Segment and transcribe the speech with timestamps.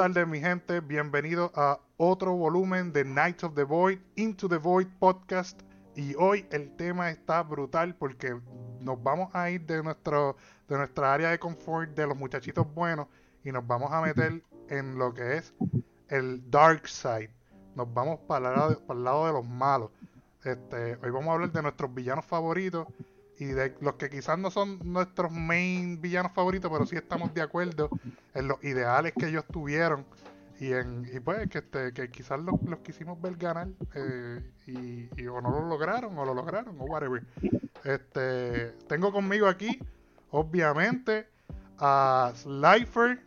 [0.00, 0.80] tardes, mi gente.
[0.80, 5.60] Bienvenido a otro volumen de Nights of the Void, Into the Void podcast.
[5.94, 8.34] Y hoy el tema está brutal porque
[8.80, 13.08] nos vamos a ir de, nuestro, de nuestra área de confort de los muchachitos buenos
[13.44, 15.52] y nos vamos a meter en lo que es
[16.08, 17.28] el dark side.
[17.74, 19.90] Nos vamos para el lado, para el lado de los malos.
[20.42, 22.86] Este, hoy vamos a hablar de nuestros villanos favoritos
[23.40, 27.40] y de los que quizás no son nuestros main villanos favoritos, pero sí estamos de
[27.40, 27.88] acuerdo
[28.34, 30.04] en los ideales que ellos tuvieron
[30.60, 35.40] y en y pues que este que quizás los, quisimos ver ganar eh, y, o
[35.40, 37.22] no lo lograron o lo lograron o whatever.
[37.82, 39.78] Este tengo conmigo aquí
[40.32, 41.26] obviamente
[41.78, 43.20] a Slifer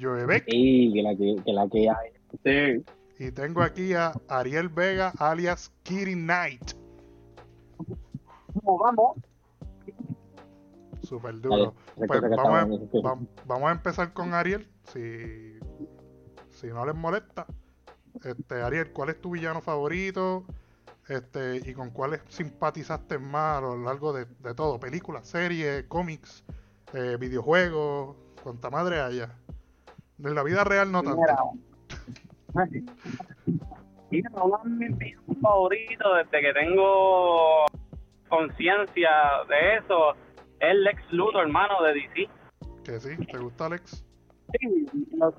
[0.00, 0.44] Joebeck.
[0.46, 2.84] Y que la que, que, la que hay.
[3.18, 6.72] Y tengo aquí a Ariel Vega alias Kitty Knight.
[8.64, 9.18] Vamos
[11.12, 11.74] Súper duro.
[11.94, 12.22] Pues
[13.46, 15.58] vamos, a, empezar con Ariel, si,
[16.48, 17.44] si no les molesta.
[18.24, 20.46] Este, Ariel, ¿cuál es tu villano favorito?
[21.06, 24.24] Este, y con cuáles simpatizaste más a lo largo de,
[24.54, 26.44] todo, películas, series, cómics,
[26.94, 29.36] eh, videojuegos, cuanta madre haya.
[30.18, 31.20] En la vida real no tanto.
[32.54, 37.66] Mira, uno de mis villanos favoritos desde que tengo
[38.30, 39.10] conciencia
[39.50, 40.16] de eso
[40.62, 42.28] es Lex Luthor, hermano, de DC.
[42.84, 44.04] Que sí, ¿te gusta Lex?
[44.52, 44.86] Sí,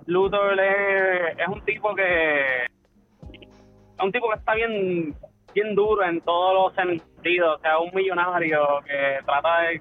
[0.05, 5.16] Luthor es, un tipo que es un tipo que está bien
[5.53, 9.79] bien duro en todos los sentidos, o sea, un millonario que trata de,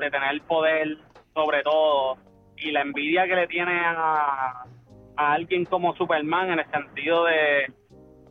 [0.00, 0.96] de tener poder
[1.34, 2.16] sobre todo
[2.56, 4.64] y la envidia que le tiene a,
[5.16, 7.70] a alguien como Superman en el sentido de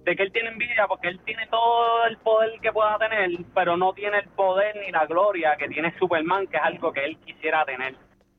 [0.09, 3.77] de que él tiene envidia porque él tiene todo el poder que pueda tener, pero
[3.77, 7.17] no tiene el poder ni la gloria que tiene Superman, que es algo que él
[7.19, 7.93] quisiera tener.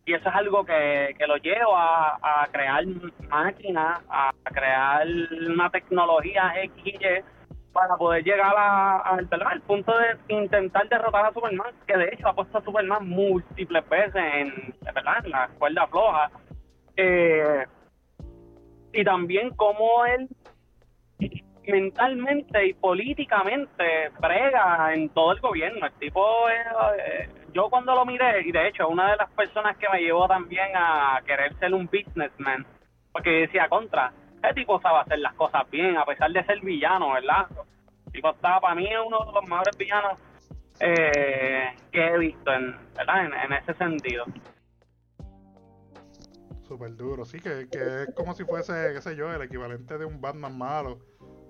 [0.04, 2.84] Y eso es algo que, que lo lleva a, crear
[3.28, 5.06] máquinas, a crear
[5.48, 7.22] una tecnología X y Y
[7.72, 12.34] para poder llegar a, al punto de intentar derrotar a Superman, que de hecho ha
[12.34, 15.24] puesto a Superman múltiples veces en, ¿verdad?
[15.24, 16.30] en la cuerda floja.
[16.96, 17.64] Eh,
[18.92, 20.28] y también como él
[21.70, 25.86] mentalmente y políticamente brega en todo el gobierno.
[25.86, 29.88] El tipo, eh, yo cuando lo miré, y de hecho, una de las personas que
[29.92, 32.66] me llevó también a querer ser un businessman,
[33.12, 37.12] porque decía contra, ese tipo sabe hacer las cosas bien, a pesar de ser villano,
[37.12, 37.46] ¿verdad?
[38.06, 40.18] El tipo estaba para mí uno de los mejores villanos
[40.80, 43.26] eh, que he visto, en, ¿verdad?
[43.26, 44.24] En, ese sentido.
[46.62, 50.04] Súper duro, sí, que, que es como si fuese, qué sé yo, el equivalente de
[50.04, 50.98] un Batman malo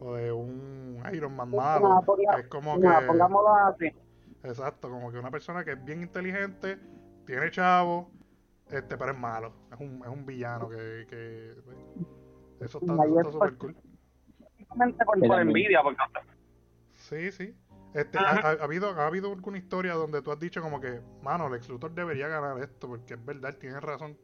[0.00, 2.02] o de un Iron Man malo.
[2.38, 2.86] es como que.
[2.88, 3.92] así.
[4.42, 6.78] Exacto, como que una persona que es bien inteligente,
[7.26, 8.10] tiene chavo,
[8.70, 9.52] este, pero es malo.
[9.70, 11.06] Es un, es un villano que.
[11.08, 11.54] que
[12.64, 13.76] eso está súper cool.
[15.04, 15.98] Por, por envidia, porque.
[16.94, 17.54] Sí, sí.
[17.92, 21.54] Este, ha, habido, ¿Ha habido alguna historia donde tú has dicho como que, mano, el
[21.54, 22.86] ex debería ganar esto?
[22.86, 24.16] Porque es verdad, tiene razón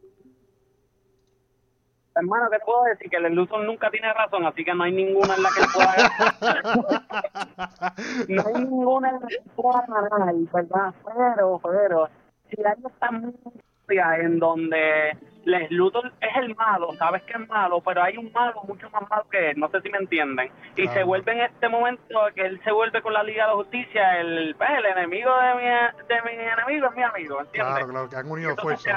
[2.17, 3.11] hermano, ¿qué te puedo decir?
[3.11, 5.95] Que el Luthor nunca tiene razón, así que no hay ninguna en la que pueda
[8.29, 10.95] No hay ninguna en la que pueda ganar, ¿verdad?
[11.05, 12.09] Pero, pero,
[12.51, 17.81] si hay esta música en donde Les Luthor es el malo, sabes que es malo,
[17.81, 20.51] pero hay un malo mucho más malo que él, no sé si me entienden.
[20.77, 23.57] Y se vuelve en este momento que él se vuelve con la Liga de la
[23.57, 27.75] Justicia, el, pues, el enemigo de mi, de mi enemigo es mi amigo, ¿entiendes?
[27.75, 28.97] Claro, claro, que han unido fuerzas,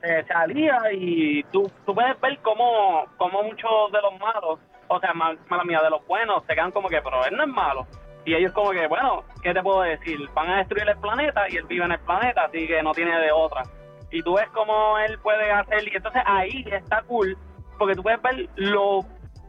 [0.00, 4.58] se salía y tú, tú puedes ver cómo, cómo muchos de los malos,
[4.88, 7.48] o sea, mala mía, de los buenos, se quedan como que, pero él no es
[7.48, 7.86] malo.
[8.24, 10.18] Y ellos como que, bueno, ¿qué te puedo decir?
[10.34, 13.18] Van a destruir el planeta y él vive en el planeta, así que no tiene
[13.18, 13.62] de otra.
[14.10, 17.36] Y tú ves cómo él puede hacer, y entonces ahí está cool,
[17.78, 19.00] porque tú puedes ver lo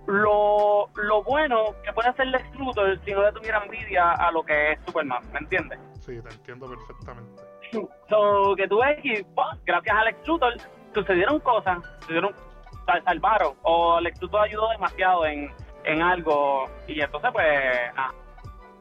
[0.08, 4.44] lo, lo bueno que puede hacer Lex Luthor si no le tuviera envidia a lo
[4.44, 5.80] que es Superman, ¿me entiendes?
[6.00, 7.51] Sí, te entiendo perfectamente.
[7.72, 9.26] So, que tú ves que
[9.66, 10.54] gracias a Lex Luthor
[10.94, 12.34] sucedieron cosas, sucedieron,
[13.06, 15.50] salvaron, o Lex Luthor ayudó demasiado en,
[15.86, 17.48] en algo, y entonces pues,
[17.96, 18.12] ah.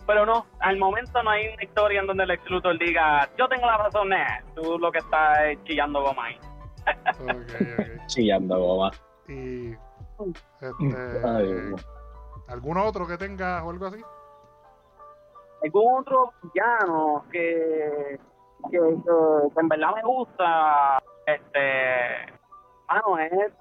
[0.07, 3.67] Pero no, al momento no hay una historia en donde Lex Luthor diga, yo tengo
[3.67, 6.39] la razón, eh, tú lo que estás es chillando goma ahí.
[8.07, 8.91] Chillando goma.
[9.29, 9.73] Y
[10.61, 11.75] este,
[12.49, 14.03] ¿Alguno otro que tenga o algo así?
[15.63, 18.19] ¿Algún otro villano que,
[18.71, 20.99] que, en verdad me gusta?
[21.27, 22.33] Este,
[22.89, 23.53] mano, es,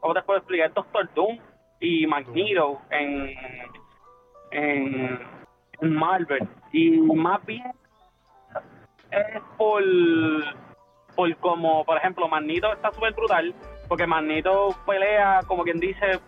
[0.00, 0.72] ¿cómo te puedo explicar?
[0.74, 1.38] Doctor Doom
[1.80, 3.34] y Magneto en,
[4.50, 5.20] en,
[5.80, 6.48] en Marvel.
[6.72, 7.72] Y más bien
[9.10, 9.82] es por,
[11.14, 13.54] por como, por ejemplo, Magneto está súper brutal
[13.88, 16.20] porque Magneto pelea, como quien dice,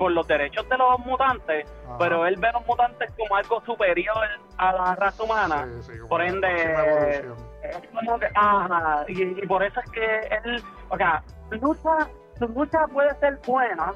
[0.00, 1.98] por los derechos de los mutantes, Ajá.
[1.98, 4.16] pero él ve a los mutantes como algo superior
[4.56, 5.66] a la raza humana.
[5.66, 7.26] Sí, sí, como por ende.
[7.62, 12.08] Es como que, ajá, y, y por eso es que él, o sea, su lucha,
[12.38, 13.92] su lucha puede ser buena,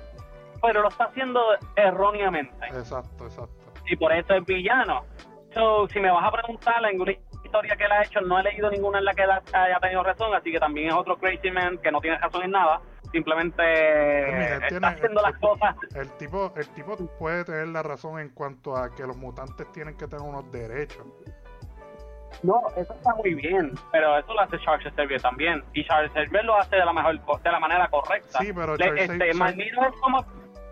[0.61, 1.41] pero lo está haciendo
[1.75, 2.67] erróneamente.
[2.67, 3.73] Exacto, exacto.
[3.87, 5.07] Y por eso es villano.
[5.55, 8.43] So, si me vas a preguntar en una historia que él ha hecho, no he
[8.43, 11.51] leído ninguna en la que él haya tenido razón, así que también es otro Crazy
[11.51, 12.83] Man que no tiene razón en nada.
[13.15, 15.77] Simplemente mira, él está tiene- haciendo las cosas.
[15.95, 19.97] El tipo, el tipo puede tener la razón en cuanto a que los mutantes tienen
[19.97, 21.07] que tener unos derechos.
[22.43, 25.65] No, eso está muy bien, pero eso lo hace Charles Xavier también.
[25.75, 28.41] Y Charles Xavier lo hace de la mejor de la manera correcta.
[28.41, 29.39] Sí, pero Le- Charles este, es
[30.03, 30.25] como...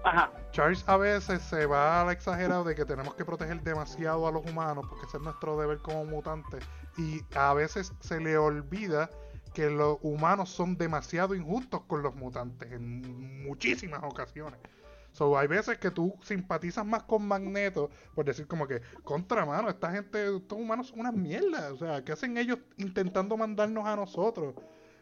[0.05, 0.31] Ajá.
[0.51, 4.45] Charles a veces se va al exagerado de que tenemos que proteger demasiado a los
[4.51, 6.69] humanos porque ese es nuestro deber como mutantes
[6.99, 9.09] y a veces se le olvida
[9.53, 14.59] que los humanos son demasiado injustos con los mutantes en muchísimas ocasiones.
[15.13, 19.69] So, hay veces que tú simpatizas más con Magneto por decir como que, contra mano,
[19.69, 21.71] esta gente, estos humanos son unas mierdas.
[21.73, 24.55] O sea, ¿qué hacen ellos intentando mandarnos a nosotros?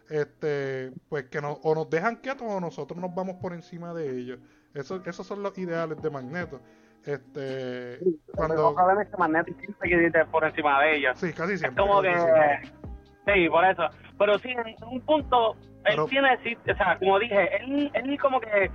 [0.08, 4.18] Este, pues que no, o nos dejan quietos o nosotros nos vamos por encima de
[4.18, 4.40] ellos.
[4.74, 6.60] Eso, esos son los ideales de Magneto.
[7.04, 8.00] Este,
[8.34, 11.18] cuando, Probablemente Magneto siempre irte por encima de ellos.
[11.18, 11.80] sí, casi Es siempre.
[11.84, 12.20] como casi que...
[12.20, 12.79] siempre.
[13.26, 13.86] Sí, por eso.
[14.18, 18.40] Pero sí, en un punto, él tiene, sí, o sea, como dije, él, él como
[18.40, 18.70] que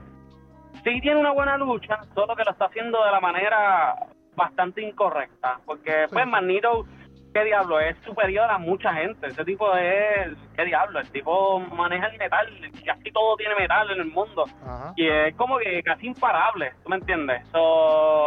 [0.84, 3.96] sí tiene una buena lucha, solo que lo está haciendo de la manera
[4.36, 5.60] bastante incorrecta.
[5.66, 6.14] Porque, Sí.
[6.14, 6.86] pues, Magneto,
[7.34, 7.80] ¿qué diablo?
[7.80, 9.28] Es superior a mucha gente.
[9.28, 11.00] Ese tipo es, ¿qué diablo?
[11.00, 12.48] El tipo maneja el metal,
[12.86, 14.46] casi todo tiene metal en el mundo.
[14.64, 14.94] Ajá.
[14.96, 17.48] Y es como que casi imparable, ¿tú me entiendes?
[17.50, 18.26] So,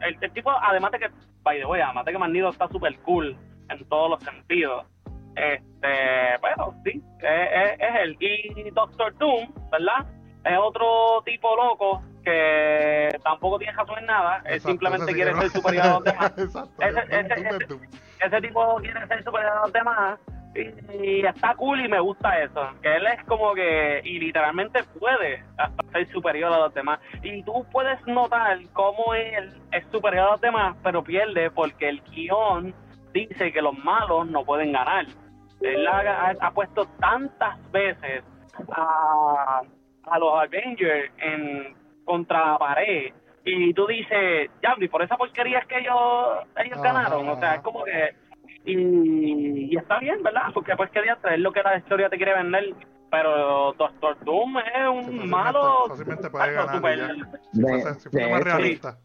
[0.00, 1.10] el, el tipo, además de que,
[1.42, 3.36] by the way, además de que Magneto está super cool
[3.70, 4.86] en todos los sentidos,
[5.36, 8.16] este, bueno, sí, es, es, él.
[8.20, 10.06] Y Doctor Doom, ¿verdad?
[10.44, 15.16] Es otro tipo loco que tampoco tiene razón en nada, él Exacto, simplemente ese sí
[15.16, 16.32] quiere no- ser superior a los demás.
[16.38, 16.82] Exacto.
[18.24, 20.18] Ese- tipo quiere ser superior a los demás
[20.54, 22.70] y, y está cool y me gusta eso.
[22.80, 27.00] Que él es como que, y literalmente puede hasta ser superior a los demás.
[27.22, 32.00] Y tú puedes notar cómo él es superior a los demás, pero pierde porque el
[32.04, 32.74] guion
[33.12, 35.06] dice que los malos no pueden ganar.
[35.60, 35.98] Él ha,
[36.30, 38.22] ha- ha puesto tantas veces
[38.76, 39.60] a,
[40.04, 41.74] a los Avengers en
[42.04, 43.12] contra la pared.
[43.46, 45.94] Y tú dices, ya, y por esa porquería es que ellos,
[46.56, 47.28] ellos Ajá, ganaron.
[47.28, 48.14] O sea, es como que.
[48.66, 50.44] Y, y está bien, ¿verdad?
[50.54, 52.74] Porque pues que día es lo que la historia te quiere vender.
[53.10, 55.84] Pero Doctor Doom es un malo.
[55.88, 56.80] fácilmente puede ganar.
[57.52, 58.98] Si De- si más hecho- realista.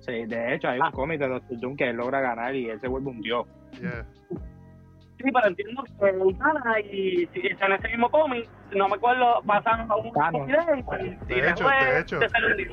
[0.00, 2.80] Sí, de hecho, hay un cómic de Doctor Doom que él logra ganar y él
[2.80, 3.46] se vuelve un dios.
[3.80, 4.04] Yeah.
[5.22, 8.94] Sí, pero entiendo que él gana y si es en ese mismo cómic, no me
[8.94, 10.48] acuerdo, pasan a un Thanos.
[10.48, 12.20] y, y De hecho, después de hecho.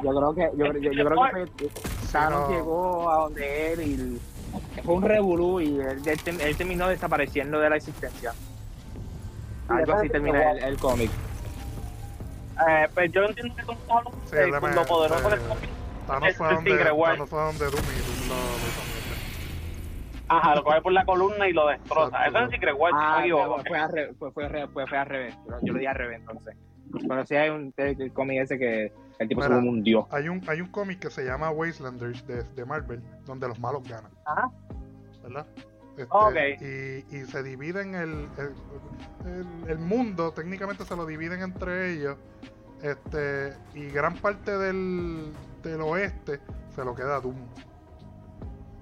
[0.04, 1.70] Yo creo que, yo, yo, yo creo que fue,
[2.12, 2.56] Thanos no.
[2.56, 7.70] llegó a donde él y fue un revolú y él, él él terminó desapareciendo de
[7.70, 8.34] la existencia.
[9.68, 11.12] Algo así termina el, el cómic.
[12.70, 15.70] Eh, pues yo entiendo que con Thanos, Sí, eh, lo poderoso es cómic,
[16.08, 17.12] Thanos fue donde, tigre igual.
[17.14, 18.97] Thanos fue donde Doom y Doom lo, lo.
[20.30, 22.26] Ajá, lo coge por la columna y lo destroza.
[22.26, 23.56] Eso es Secret si no me Ah, equivoco.
[23.56, 25.38] fue, fue, al fue, fue, fue, fue al revés.
[25.64, 26.56] Yo, lo di al revés entonces.
[27.08, 27.74] Pero sí hay un
[28.14, 29.60] cómic ese que el tipo se Mira.
[29.62, 30.06] vuelve un dios.
[30.12, 33.84] Hay un, hay un cómic que se llama Wastelanders de, de Marvel, donde los malos
[33.88, 34.50] ganan, Ajá.
[35.24, 35.46] ¿verdad?
[35.98, 36.36] Este, Ok.
[36.62, 38.54] y, y se dividen el, el,
[39.26, 42.18] el- el mundo, técnicamente se lo dividen entre ellos,
[42.84, 46.40] este y gran parte del, del oeste
[46.76, 47.36] se lo queda a Doom.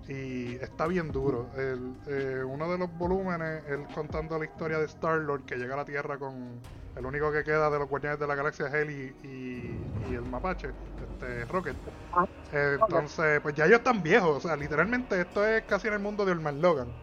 [0.08, 1.52] Y está bien duro.
[1.56, 5.78] El, eh, uno de los volúmenes, él contando la historia de Star-Lord que llega a
[5.78, 6.62] la Tierra con
[6.96, 10.14] el único que queda de los Guardianes de la Galaxia es él y, y- y
[10.14, 11.78] el mapache, este Rocket.
[12.12, 15.96] Ah, Eh, entonces, pues ya ellos están viejos, o sea, literalmente esto es casi en
[15.96, 16.96] el mundo de Orman Logan.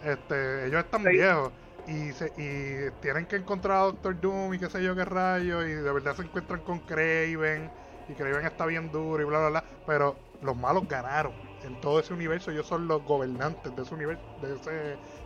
[0.00, 1.10] Este, ellos están Sí.
[1.10, 1.52] viejos
[1.86, 5.64] y, se, y tienen que encontrar a Doctor Doom y qué sé yo qué rayos
[5.66, 7.72] y de verdad se encuentran con Craven
[8.06, 12.00] y Craven está bien duro y bla bla bla, pero los malos ganaron en todo
[12.00, 14.70] ese universo, ellos son los gobernantes de ese universo, de ese,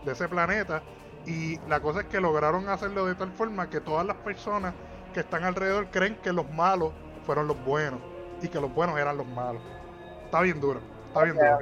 [0.02, 0.82] de ese planeta
[1.24, 4.74] y la cosa es que lograron hacerlo de tal forma que todas las personas
[5.12, 8.00] que están alrededor creen que los malos fueron los buenos
[8.40, 9.62] y que los buenos eran los malos.
[10.24, 11.60] Está bien duro, está bien duro.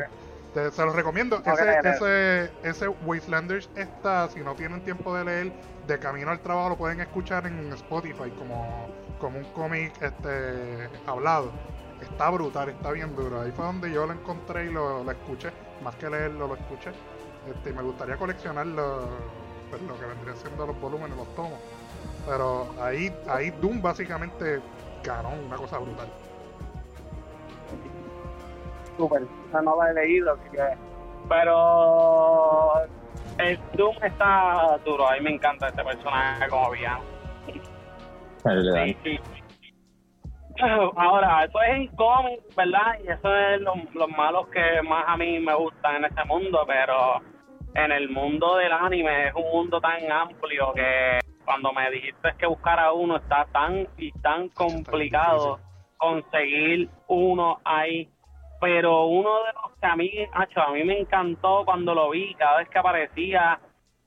[0.52, 1.42] Te- se los recomiendo.
[1.44, 5.54] Ese, ese, ese Wastelanders está, si no tienen tiempo de leer,
[5.90, 8.86] de camino al trabajo lo pueden escuchar en Spotify como,
[9.18, 11.50] como un cómic este hablado.
[12.00, 13.40] Está brutal, está bien duro.
[13.40, 15.50] Ahí fue donde yo lo encontré y lo, escuché.
[15.82, 16.90] Más que leerlo, lo escuché.
[17.52, 19.00] Este, me gustaría coleccionar lo,
[19.68, 21.58] pues, lo que vendría siendo los volúmenes, los tomos.
[22.24, 24.60] Pero ahí, ahí Doom básicamente
[25.02, 26.08] ganó una cosa brutal.
[28.96, 30.76] Super, esa no la he leído, así que-
[31.28, 32.86] pero
[33.40, 37.02] el Doom está duro, a mí me encanta este personaje como villano.
[38.86, 39.18] Sí, sí.
[40.96, 42.98] Ahora, eso es en cómic, ¿verdad?
[43.04, 46.64] Y eso es lo- los malos que más a mí me gustan en este mundo,
[46.66, 47.20] pero
[47.74, 52.46] en el mundo del anime es un mundo tan amplio que cuando me dijiste que
[52.46, 55.60] buscara uno está tan y tan complicado
[55.96, 58.08] conseguir uno ahí.
[58.60, 62.34] Pero uno de los que a mí, acho, a mí me encantó cuando lo vi,
[62.34, 63.58] cada vez que aparecía,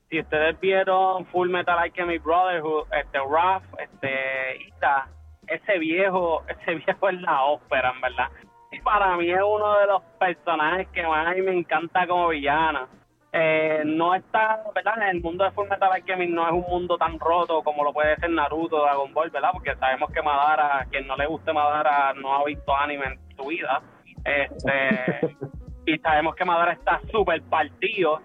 [0.10, 5.08] si ustedes vieron Full Metal Alchemist Brotherhood, este Raph, este Ita,
[5.48, 8.30] ese viejo, ese viejo es la ópera, en verdad.
[8.72, 12.88] Y para mí es uno de los personajes que más me encanta como villano.
[13.32, 15.10] Eh, no está, ¿verdad?
[15.10, 18.16] El mundo de Full Metal Alchemist no es un mundo tan roto como lo puede
[18.18, 19.50] ser Naruto Dragon Ball, ¿verdad?
[19.52, 23.46] Porque sabemos que Madara, quien no le guste Madara, no ha visto anime en su
[23.46, 23.82] vida.
[24.26, 25.36] Este,
[25.86, 28.22] y sabemos que Madara está súper partido,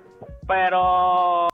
[0.47, 1.49] pero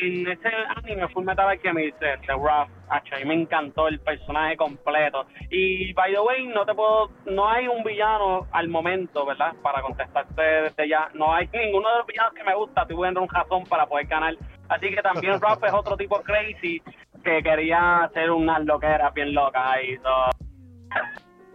[0.00, 4.56] en ese anime Full Metal Alchemist de The Rough, a mí me encantó el personaje
[4.56, 5.26] completo.
[5.50, 9.54] Y by the way, no te puedo, no hay un villano al momento, ¿verdad?
[9.62, 13.28] Para contestarte desde ya, no hay ninguno de los villanos que me gusta, tuve un
[13.28, 14.34] razón para poder ganar.
[14.68, 16.82] Así que también Rough es otro tipo crazy
[17.24, 20.30] que quería hacer unas loqueras bien locas y todo.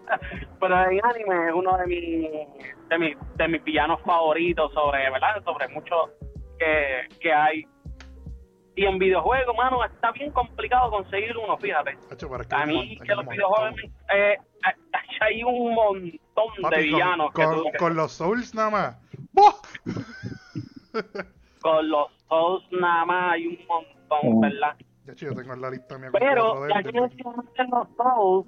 [0.59, 2.29] Pero en anime es uno de mis
[2.89, 5.43] de mis, de mis villanos favoritos sobre, ¿verdad?
[5.43, 5.95] Sobre mucho
[6.59, 7.65] que, que hay.
[8.75, 11.97] Y en videojuegos, mano, está bien complicado conseguir uno, fíjate.
[12.09, 13.75] Hacho, A mí que los videojuegos
[14.13, 14.37] eh,
[15.21, 18.97] hay un montón Papi, de villanos con, que con- tú- con los Souls nada más.
[21.61, 24.39] Con los Souls nada más hay un montón, Mm.
[24.41, 24.75] ¿verdad?
[25.05, 26.99] Ya, chico, yo tengo en la lista mía Pero ya de- que de-
[27.69, 28.47] los Souls,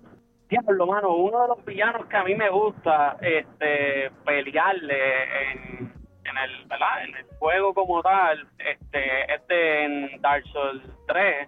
[0.61, 5.93] diablo, mano, uno de los villanos que a mí me gusta este pelearle en,
[6.25, 7.03] en el, ¿verdad?
[7.05, 11.47] En el juego como tal, este, este en Dark Souls 3,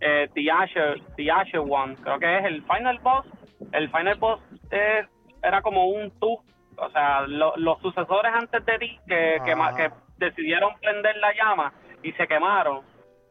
[0.00, 3.26] eh, The Asher, The Asher One, creo que es el final boss.
[3.72, 5.06] El final boss es-
[5.42, 6.38] era como un tú,
[6.76, 11.72] o sea, lo- los sucesores antes de ti que, que decidieron prender la llama
[12.02, 12.82] y se quemaron.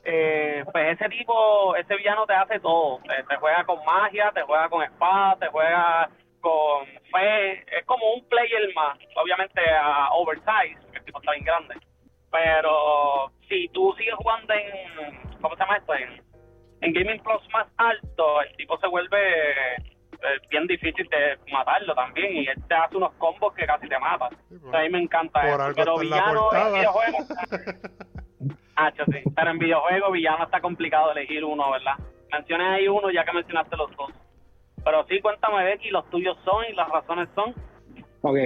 [0.04, 3.00] Eh, pues ese tipo, ese villano te hace todo.
[3.08, 6.10] Te, te juega con magia, te juega con espada, te juega
[6.42, 7.78] con fe.
[7.78, 11.76] Es como un player más, obviamente a oversize, porque el tipo está bien grande.
[12.32, 15.94] Pero si tú sigues jugando en, ¿cómo se llama esto?
[15.96, 16.22] En,
[16.82, 19.76] en Gaming Plus más alto, el tipo se vuelve
[20.22, 23.98] eh, bien difícil de matarlo también y él te hace unos combos que casi te
[24.00, 24.30] mata.
[24.50, 25.64] Sí, a mí me encanta por eso.
[25.64, 27.28] algo Pero villano videojuegos
[28.82, 29.20] Hacho, sí.
[29.36, 31.94] Pero en videojuegos villano está complicado elegir uno, ¿verdad?
[32.32, 34.12] Mencioné ahí uno ya que mencionaste los dos.
[34.84, 37.54] Pero sí, cuéntame, Becky, los tuyos son y las razones son.
[38.22, 38.38] Ok.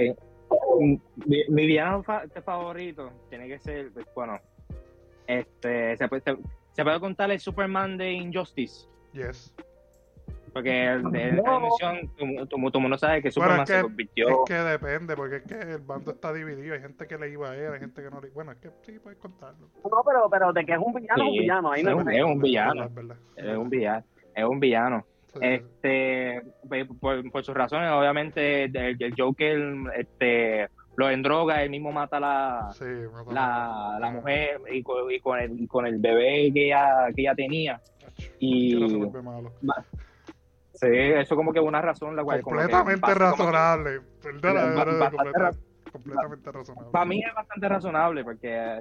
[0.80, 0.94] Mm,
[1.26, 4.38] Mi, mi villano fa- este favorito tiene que ser, pues, bueno,
[5.26, 6.36] este, se puede, se,
[6.72, 8.88] se puede contar el Superman de Injustice.
[9.12, 9.54] Yes.
[10.54, 11.56] Porque el de esta No.
[11.56, 14.28] dimensión, tú, tú, tú no sabes que Bueno, Superman se convirtió.
[14.28, 16.74] es que depende, porque es que el bando está dividido.
[16.74, 18.70] Hay gente que le iba a él, hay gente que no le Bueno, es que
[18.82, 19.66] sí, puedes contarlo.
[19.82, 21.72] No, pero, pero de que es un villano, es un Sí, villano.
[21.72, 22.84] Ahí es no un- es un villano.
[22.84, 24.04] Es verdad, es Es un villano.
[24.34, 25.04] Es un villano.
[25.26, 25.38] Sí, sí.
[25.42, 26.42] Este,
[27.00, 29.58] por, por sus razones, obviamente, el, el Joker
[29.96, 32.84] este, lo endroga, él mismo mata a la, Sí,
[33.32, 37.22] la, la mujer y con, y con el, y con el bebé que ella, que
[37.22, 37.80] ella tenía.
[38.38, 38.76] Y...
[38.76, 39.50] Y se vuelve malo.
[40.74, 44.00] Sí, eso como que es una razón la cual Completamente razonable.
[44.22, 44.84] Perdona,
[45.92, 46.90] completamente razonable.
[46.90, 48.80] Para mí es bastante razonable porque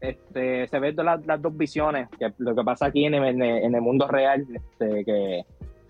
[0.00, 2.08] este, se ven las, las dos visiones.
[2.18, 5.44] Que lo que pasa aquí en el, en el- mundo real, este, que,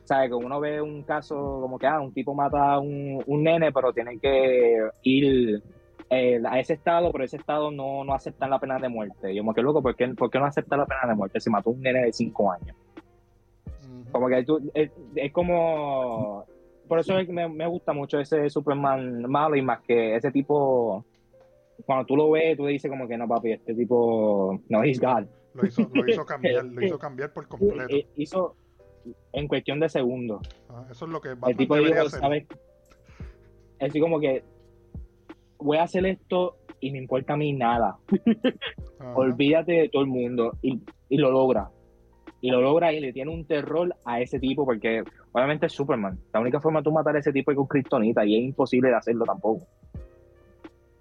[0.05, 0.29] ¿sabe?
[0.29, 3.73] que uno ve un caso como que ah, un tipo mata a un, un nene,
[3.73, 5.63] pero tiene que ir
[6.11, 9.35] eh, a ese estado, pero ese estado no, no aceptan la pena de muerte.
[9.35, 11.49] Yo me quedo loco, ¿por qué, por qué no acepta la pena de muerte si
[11.49, 12.77] mató un nene de 5 años?
[14.12, 16.45] Como que tú, es, es como.
[16.87, 20.31] Por eso es que me, me gusta mucho ese Superman malo y más que ese
[20.31, 21.04] tipo.
[21.87, 24.61] Cuando tú lo ves, tú dices como que no, papi, este tipo.
[24.69, 25.25] No, he's God.
[25.54, 27.95] Lo hizo, lo hizo cambiar, lo hizo cambiar por completo.
[27.95, 28.57] Eh, Hizo
[29.33, 30.40] en cuestión de segundos.
[30.69, 32.21] Ah, Eso es lo que El Batman tipo debería dijo, hacer.
[32.21, 32.47] ¿sabes?
[33.81, 34.45] Así como que.
[35.59, 37.97] Voy a hacer esto y me importa a mí nada.
[39.14, 40.57] Olvídate de todo el mundo.
[40.61, 41.71] Y, y lo logra.
[42.43, 46.19] Y lo logra y le tiene un terror a ese tipo porque obviamente es Superman.
[46.35, 48.89] La única forma de tú matar a ese tipo es con Kryptonita y es imposible
[48.91, 49.65] de hacerlo tampoco.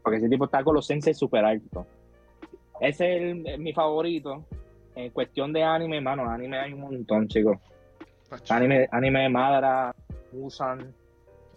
[0.04, 1.86] Porque ese tipo está con los senses super altos.
[2.80, 4.46] Ese es el- mi favorito.
[4.94, 7.58] en cuestión de anime, hermano, anime hay un montón, chicos.
[8.50, 9.96] Anime, anime de Madara,
[10.34, 10.94] Musan,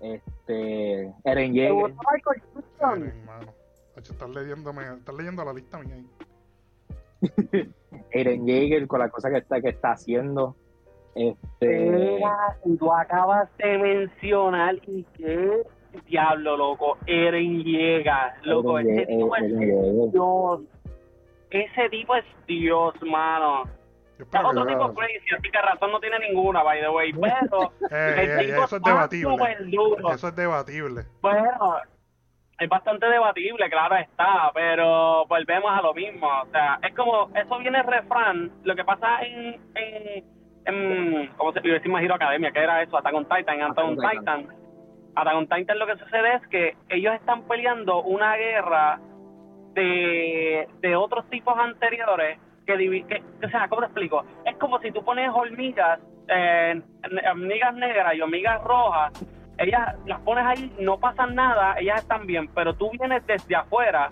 [0.00, 1.94] este, Eren ¿Te Yeager.
[3.26, 3.52] mano.
[3.96, 6.06] Estás leyéndome, estás leyendo la lista mía ahí.
[8.10, 10.56] Eren Yeager con la cosa que está, que está haciendo.
[11.14, 12.20] Este,
[12.64, 15.62] y tú acabas de mencionar y qué
[16.06, 16.98] diablo, loco.
[17.06, 18.78] Eren llega, loco.
[18.78, 20.10] Eren Ese tipo Eren es Yeager.
[20.12, 20.60] Dios.
[21.50, 23.64] Ese tipo es Dios, mano.
[23.64, 23.70] Yo
[24.18, 27.12] Es espero que- otro tipo crazy, así que razón no tiene ninguna, by the way.
[27.12, 29.56] Pero Eh, el eh, tipo eso es está debatible.
[29.70, 30.12] duro.
[30.12, 31.02] Eso es debatible.
[31.20, 31.76] Bueno,
[32.58, 36.28] es bastante debatible, claro está, pero volvemos a lo mismo.
[36.42, 38.52] O sea, es como, eso viene el refrán.
[38.62, 40.24] Lo que pasa en, en,
[40.66, 42.52] en ¿cómo se iba a decir Hero Academia?
[42.52, 42.96] que era eso?
[42.96, 43.62] Attack on Titan.
[43.62, 44.48] Attack on Titan.
[45.16, 49.00] Attack on Titan lo que sucede es que ellos están peleando una guerra
[49.74, 54.24] de, de otros tipos anteriores que, que, o sea, ¿cómo te explico?
[54.44, 56.80] Es como si tú pones hormigas, eh,
[57.30, 59.12] hormigas negras y hormigas rojas
[59.58, 64.08] ellas las pones ahí, no pasan nada, ellas están bien, pero tú vienes desde afuera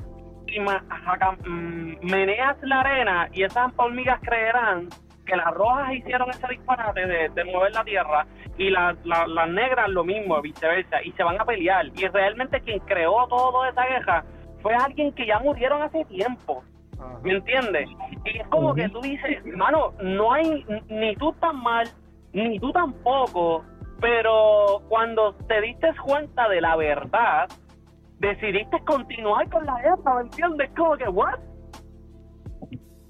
[0.46, 4.88] y mm, meneas la arena y esas hormigas creerán
[5.26, 8.26] que las rojas hicieron ese disparate de, de mover la tierra
[8.58, 11.86] y la- la- las negras lo mismo, viceversa, y se van a pelear.
[11.96, 14.24] Y realmente quien creó toda esa guerra
[14.60, 16.62] fue alguien que ya murieron hace tiempo.
[17.00, 17.18] Ajá.
[17.22, 17.88] ¿Me entiendes?
[18.24, 21.86] Y es como que tú dices, hermano, no hay ni tú tan mal,
[22.32, 23.64] ni tú tampoco,
[24.02, 27.48] pero cuando te diste cuenta de la verdad,
[28.18, 30.70] decidiste continuar con la guerra, ¿me entiendes?
[30.76, 31.38] Como que, ¿what?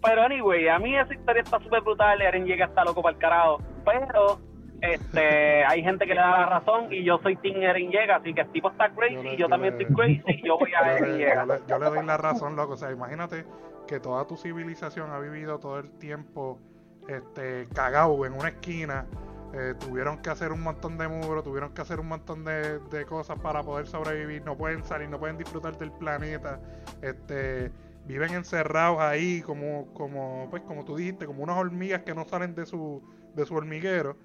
[0.04, 3.18] Pero anyway, a mí esa historia está súper brutal, Eren llega está loco para el
[3.20, 4.38] carajo, pero
[4.80, 8.34] este hay gente que le da la razón y yo soy Team Eren llega, así
[8.34, 10.72] que el tipo está crazy, Yo le- yo, también le- estoy crazy y yo voy
[10.74, 11.46] a Eren le, llega.
[11.46, 12.72] yo le- yo le doy la razón, loco.
[12.74, 13.44] O sea, imagínate
[13.86, 16.58] que toda tu civilización ha vivido todo el tiempo
[17.08, 19.06] este, cagado en una esquina.
[19.54, 23.04] Eh, tuvieron que hacer un montón de muros, tuvieron que hacer un montón de, de
[23.04, 24.42] cosas para poder sobrevivir.
[24.44, 26.60] No pueden salir, no pueden disfrutar del planeta.
[27.02, 27.70] Este,
[28.06, 32.54] viven encerrados ahí, como, como, pues, como tú dijiste, como unas hormigas que no salen
[32.54, 33.02] de su,
[33.34, 34.16] de su hormiguero.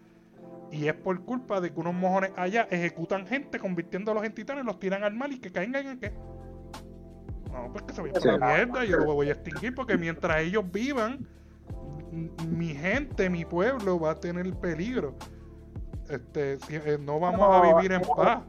[0.72, 4.80] Y es por culpa de que unos mojones allá ejecutan gente convirtiéndolos en titanes, los
[4.80, 6.12] tiran al mar y que caigan en qué.
[7.52, 8.28] No, pues que se vayan Sí.
[8.28, 11.28] la mierda, yo lo voy a extinguir porque mientras ellos vivan,
[12.12, 15.16] mi gente, mi pueblo va a tener peligro.
[16.10, 18.16] Este, si- eh, no vamos a vivir en no.
[18.16, 18.40] paz.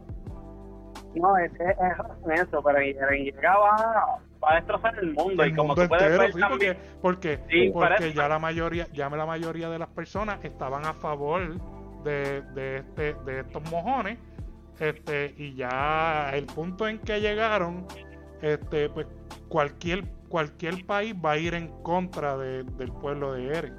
[1.15, 5.69] No, es, es, eso, pero llega va, va a destrozar el mundo y El como
[5.69, 8.87] mundo tú puedes entero, ver sí, también, porque, porque, Sí, por porque ya la mayoría,
[8.93, 11.55] ya la mayoría de las personas estaban a favor
[12.05, 14.19] de, de este, de estos mojones,
[14.79, 17.87] este, y ya el punto en que llegaron,
[18.43, 19.07] este, pues
[19.49, 23.75] cualquier, cualquier país va a ir en contra de- del pueblo de Eren.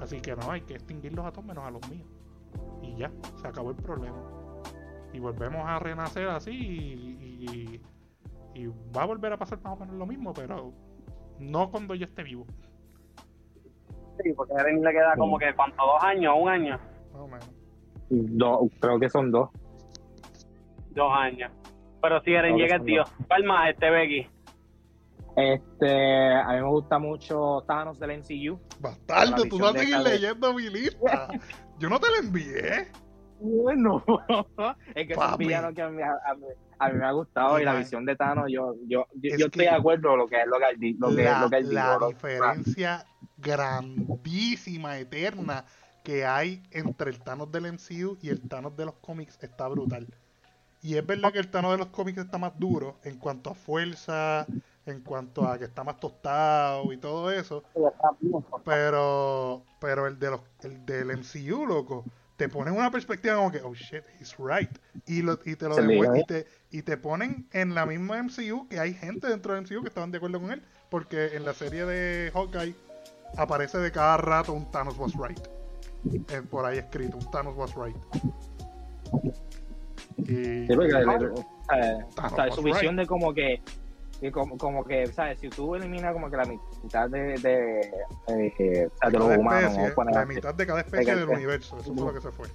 [0.00, 2.06] Así que no, hay que extinguirlos a todos menos a los míos.
[2.82, 4.16] Y ya, se acabó el problema.
[5.12, 7.80] Y volvemos a renacer así y, y-
[8.54, 10.72] y va a volver a pasar más o menos lo mismo, pero
[11.38, 12.46] no cuando yo esté vivo.
[14.22, 16.78] sí, porque a Eren le queda como que cuánto, dos años, un año,
[17.12, 17.50] Más o menos.
[18.10, 19.50] Do- creo que son dos.
[20.90, 21.50] dos años.
[22.00, 24.28] Pero si Eren llega el tío, ¿cuál más este Becky?
[25.36, 28.58] Este, a mí me gusta mucho Thanos del MCU.
[28.78, 31.28] Bastardo, tú vas a seguir leyendo mi lista.
[31.78, 32.88] Yo no te la envié.
[33.40, 34.02] Bueno,
[34.94, 36.46] es que es un que a mí, a, mí-
[36.78, 39.46] a mí me ha gustado y la visión de Thanos, yo, yo, yo, Es yo
[39.46, 41.56] estoy de acuerdo con lo que es lo que él, lo que, la lo que
[41.56, 42.00] él la dijo.
[42.00, 43.04] lo- diferencia
[43.38, 45.64] grandísima, eterna
[46.04, 50.06] que hay entre el Thanos del MCU y el Thanos de los cómics está brutal.
[50.82, 53.54] Y es verdad que el Thanos de los cómics está más duro en cuanto a
[53.54, 54.46] fuerza,
[54.86, 57.62] en cuanto a que está más tostado y todo eso.
[58.64, 62.04] Pero, pero el de los, el del MCU, loco,
[62.36, 64.70] te ponen una perspectiva como que, oh shit, he's right.
[65.06, 66.00] Y, lo, y te lo ve.
[66.20, 69.82] y te, y te ponen en la misma MCU que hay gente dentro del MCU
[69.82, 70.62] que estaban de acuerdo con él.
[70.90, 72.74] Porque en la serie de Hawkeye
[73.36, 75.40] aparece de cada rato un Thanos was right.
[76.30, 77.96] Eh, por ahí escrito, un Thanos was right.
[80.18, 83.60] Y, Sí, porque, eh, was su visión de como que,
[84.20, 85.38] que como, como que, ¿sabes?
[85.40, 87.80] Si tú eliminas como que la mitad de, de,
[88.28, 92.06] eh, de los humanos, especie, la así, mitad de cada especie del universo, eso fue
[92.06, 92.46] lo que se fue.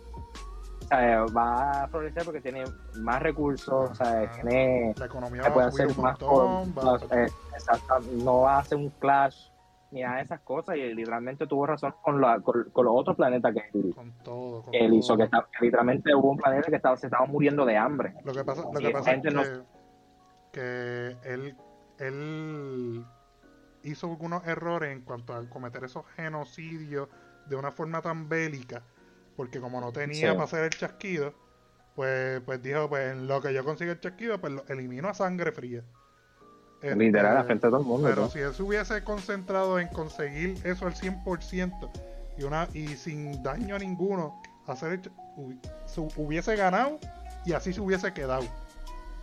[0.88, 2.63] sea, va a florecer porque tiene
[3.02, 4.41] más recursos, o sea, Ajá.
[4.41, 7.28] tiene, La economía va puede a subir hacer un más montón, va a- cosas, eh,
[7.54, 9.50] exacto, no va a hacer un clash
[9.91, 13.15] ni nada de esas cosas y literalmente tuvo razón con, la, con, con los otros
[13.17, 14.63] planetas que él, con todo.
[14.63, 15.00] Con él todo.
[15.00, 18.13] hizo, que, que literalmente hubo un planeta que estaba, se estaba muriendo de hambre.
[18.24, 19.43] Lo que pasa, lo Y que pasa es que, no-
[20.51, 21.55] que él,
[21.99, 23.05] él
[23.83, 27.07] hizo algunos errores en cuanto a cometer esos genocidios
[27.47, 28.83] de una forma tan bélica,
[29.35, 30.33] porque como no tenía Sí.
[30.33, 31.33] para hacer el chasquido,
[31.95, 35.13] pues, pues dijo, pues en lo que yo consiga el chasquido, pues lo elimino a
[35.13, 35.83] sangre fría.
[36.81, 38.07] Este, Literal, la frente de todo el mundo.
[38.07, 38.29] pero ¿no?
[38.29, 41.91] si él se hubiese concentrado en conseguir eso al 100%
[42.38, 45.12] y, una, y sin daño ninguno, hacer el
[46.15, 46.99] hubiese ganado
[47.45, 48.43] y así se hubiese quedado.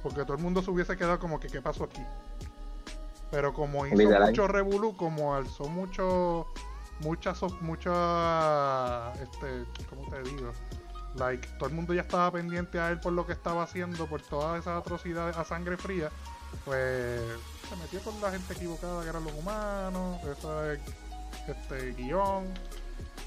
[0.07, 2.01] Porque todo el mundo se hubiese quedado como que, ¿qué pasó aquí?
[3.33, 4.29] Pero como hizo Literal.
[4.31, 6.47] mucho revolú, como alzó mucho,
[7.01, 10.53] muchas, muchas, este, ¿cómo te digo?
[11.17, 14.23] Like, todo el mundo ya estaba pendiente a él por lo que estaba haciendo, por
[14.23, 16.09] todas esas atrocidades a sangre fría,
[16.65, 17.21] pues
[17.69, 20.79] se metió con la gente equivocada que eran los humanos, eso es
[21.49, 22.45] este guion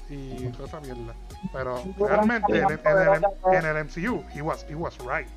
[0.08, 1.14] y toda esa mierda.
[1.52, 2.98] Pero realmente en, el- en
[3.52, 5.28] el, en el MCU, he was, he was right.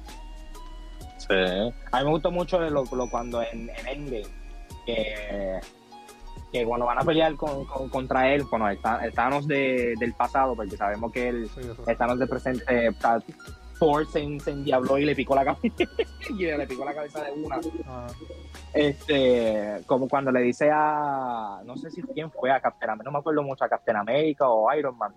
[1.27, 1.73] Sí.
[1.91, 4.23] A mí me gustó mucho lo, lo cuando en, en Endgame,
[4.85, 5.59] que,
[6.51, 10.13] que cuando van a pelear con, con- contra él, bueno, el, el Thanos de- del
[10.13, 12.63] pasado, porque sabemos que el, Sí, el Thanos del presente,
[12.99, 13.19] sea,
[13.79, 15.61] Thor se, se endiabló y le picó la cabeza,
[16.29, 17.59] y le picó la cabeza de una.
[17.87, 18.07] Ah,
[18.73, 23.11] Este, como cuando le dice a, no sé si quién fue, a Captain America, no
[23.13, 25.13] me acuerdo mucho, a Captain America o Iron Man,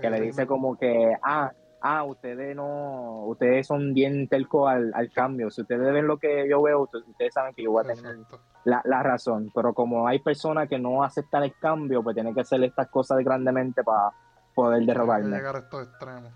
[0.00, 1.50] que le dice como que, ah,
[1.86, 6.48] ah, ustedes no, ustedes son bien telco al, al cambio, si ustedes ven lo que
[6.48, 8.16] yo veo, ustedes, saben que yo voy a tener
[8.64, 12.40] la, la razón, pero como hay personas que no aceptan el cambio, pues tienen que
[12.40, 14.12] hacer estas cosas grandemente para
[14.54, 15.36] poder derrotarme.
[15.36, 16.32] llegar a estos extremos.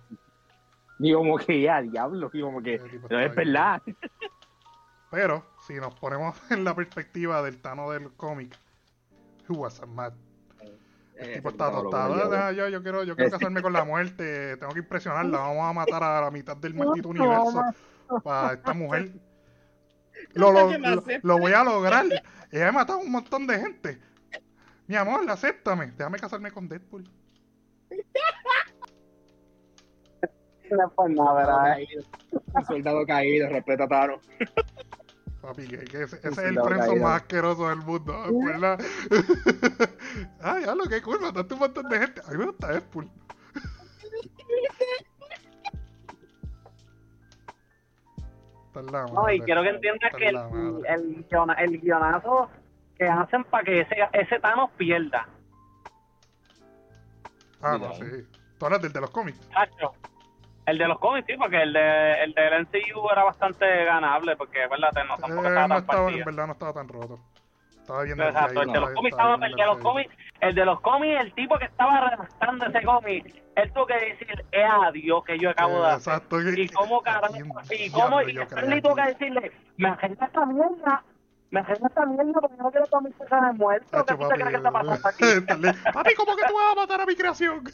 [0.99, 3.35] Y como que ya, diablo, y como que, no es bien.
[3.35, 3.81] verdad.
[5.11, 8.55] Pero si nos ponemos en la perspectiva del Tano del cómic,
[9.49, 10.13] who was a mad
[11.19, 12.33] El tipo está tostado.
[12.37, 14.57] "Ah, yo, yo quiero, yo quiero casarme con la muerte.
[14.57, 15.39] Tengo que impresionarla.
[15.39, 17.63] Vamos a matar a la mitad del maldito universo
[18.23, 19.11] para esta mujer.
[20.35, 22.07] Lo, lo, lo- lo voy a lograr.
[22.53, 23.99] Ella ha matado a un montón de gente.
[24.87, 25.93] Mi amor, acéptame.
[25.97, 27.05] Déjame casarme con Deadpool.
[30.71, 31.79] No, pues nada, ¿verdad?
[32.55, 34.21] Un soldado caído, respeta a Taro.
[35.49, 36.97] Papi, que, que ese, ese es el caído.
[36.97, 38.79] más asqueroso del mundo, ¿verdad?
[40.43, 42.21] Ay, ya lo que cool, mataste un montón de gente.
[42.27, 43.11] A mí me gusta Deadpool.
[49.13, 50.37] No, y quiero que entiendas que el,
[50.87, 52.49] el, guiona- el guionazo
[52.97, 55.27] que hacen para que ese, ese Thanos pierda.
[57.61, 58.05] Ah, no, sí.
[58.59, 59.39] Tú hablas del de los cómics.
[59.51, 59.95] Chacho.
[60.69, 64.67] El de los cómics, sí, porque el, de, el del MCU era bastante ganable, porque,
[64.67, 67.19] verdad, no tampoco Eh, estaba no tan estaba, en verdad no estaba tan roto.
[67.81, 71.21] Estaba Exacto, el de los cómics estaba el de los cómics, el de los cómics,
[71.23, 75.39] el tipo que estaba redactando ese cómic, él tuvo que decir, es a Dios que
[75.39, 76.15] yo acabo de Eh, hacer.
[76.15, 76.51] Exacto.
[76.51, 80.45] Y cómo carajo, ¿A quién y cómo, y Stanley tuvo que decirle, me agenda esta
[80.45, 81.03] mierda,
[81.51, 84.49] me agenda esta mierda porque no quiero que mis se muerto, ¿qué tú te crees
[84.51, 85.25] que está pasando aquí?
[85.95, 87.65] Papi, ¿cómo que tú vas a matar a mi creación?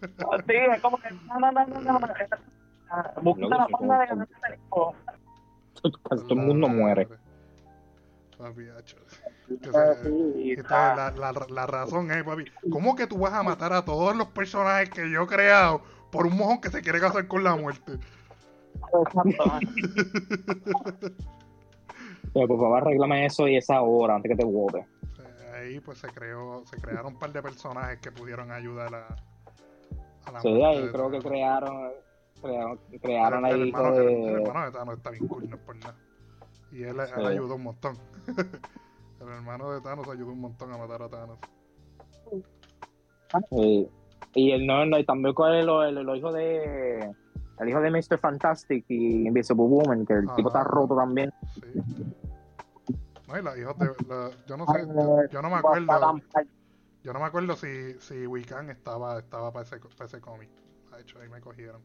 [0.00, 2.00] Sí, es como que, no, no, no, no, no,
[3.22, 4.94] Busca la forma de ganar tipo.
[6.08, 7.08] Casi todo el mundo muere.
[8.36, 8.96] Papi, hacho.
[10.68, 14.16] Ah, la, la, la razón es, papi, ¿cómo que tú vas a matar a todos
[14.16, 17.56] los personajes que yo he creado por un mojón que se quiere casar con la
[17.56, 17.98] muerte?
[22.32, 24.78] Pero por favor, arréglame eso y esa hora antes que te vote.
[24.78, 24.86] Eh,
[25.54, 29.16] Ahí pues se creó, se crearon un par de personajes que pudieron ayudar a, a
[30.32, 31.92] la Sí, ahí de creo que crearon,
[32.40, 34.32] crearon, crearon el, el ahí hermano, el- el de...
[34.42, 35.94] hermano de Thanos está bien cool, no es por nada.
[36.72, 37.96] Y él, ayudó un montón.
[39.20, 41.38] el hermano de Thanos ayudó un montón a matar a Thanos.
[43.50, 43.88] Sí.
[44.34, 47.10] Y el no, no, y también con el, el, el hijo de
[47.58, 48.18] el hijo de Mr.
[48.18, 51.30] Fantastic y Invisible Woman, que el tipo está roto también.
[51.54, 51.82] Sí.
[53.28, 53.86] No, y los hijos de.
[54.08, 56.20] la- yo no sé, yo, yo no me acuerdo.
[57.02, 60.50] Yo no me acuerdo si, si Wiccan estaba, estaba para ese, para ese cómic.
[60.94, 61.80] De hecho, ahí me cogieron.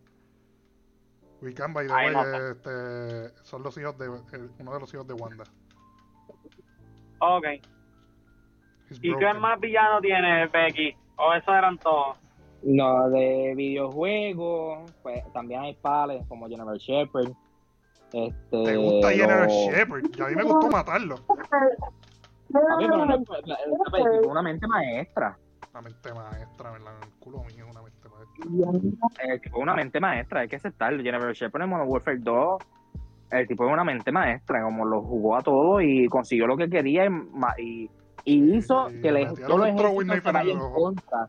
[1.42, 4.10] Wiccan, by the Ay, way, no este, son los hijos de.
[4.10, 5.44] uno de los hijos de Wanda.
[7.20, 7.46] Ok.
[9.02, 10.96] ¿Y qué más villano tiene Becky?
[11.18, 12.18] ¿O esos eran todos?
[12.64, 17.32] No, de videojuegos, pues también hay pales como Jennifer Shepard.
[18.12, 20.04] Este, ¿Te gusta Jennifer lo- Shepard?
[20.18, 21.16] Y a mí me gustó matarlo.
[22.52, 25.38] Pero no, una mente maestra.
[25.72, 26.94] Una mente maestra, ¿verdad?
[27.04, 29.24] El culo mío es una mente maestra.
[29.26, 31.04] El tipo es una mente maestra, hay que aceptarlo.
[31.04, 32.62] Jennifer Shepard en Modern Warfare 2,
[33.32, 36.70] el tipo es una mente maestra, como lo jugó a todo y consiguió lo que
[36.70, 37.90] quería y, ma- y,
[38.24, 41.28] y hizo Y que le todo el un throwing ejército knife se vaya en contra.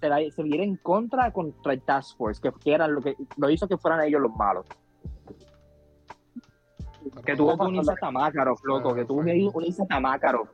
[0.00, 3.16] Se, la- se viera en contra contra el Task Force, que, que eran lo que
[3.36, 4.66] lo hizo que fueran ellos los malos.
[7.24, 10.48] Que tuvo que unirse a Makarov, loco, que tuvo que unirse a Makarov.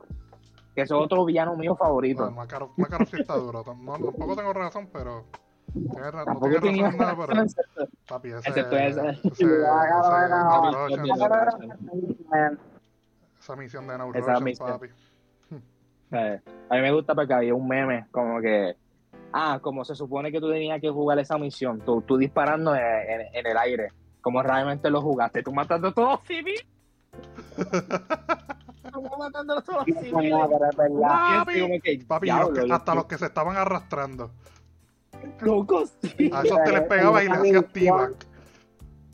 [0.75, 2.21] que es otro villano mío favorito.
[2.23, 3.63] Bueno, Makarov, Makarov sí está duro.
[3.81, 5.25] No, tampoco tengo razón, pero.
[5.73, 7.45] Tienes ra- no tienes tenía razón nada, pero.
[8.07, 8.49] Papi, ese.
[8.49, 8.63] Ese-
[13.39, 14.69] Esa misión de Russian, misión.
[14.69, 14.87] papi.
[16.09, 18.77] Eh, a mí me gusta porque había un meme como que,
[19.33, 22.81] ah, como se supone que tú tenías que jugar esa misión, tú, tú disparando en,
[22.81, 23.89] en- en el aire,
[24.21, 26.65] como realmente lo jugaste, tú matando a todos civiles.
[29.19, 29.85] Matando a todos
[32.07, 34.31] Papi, los que- hasta los que se estaban arrastrando.
[35.41, 35.93] locos.
[36.17, 36.29] sí.
[36.33, 37.65] A esos te les pegaba y le hacías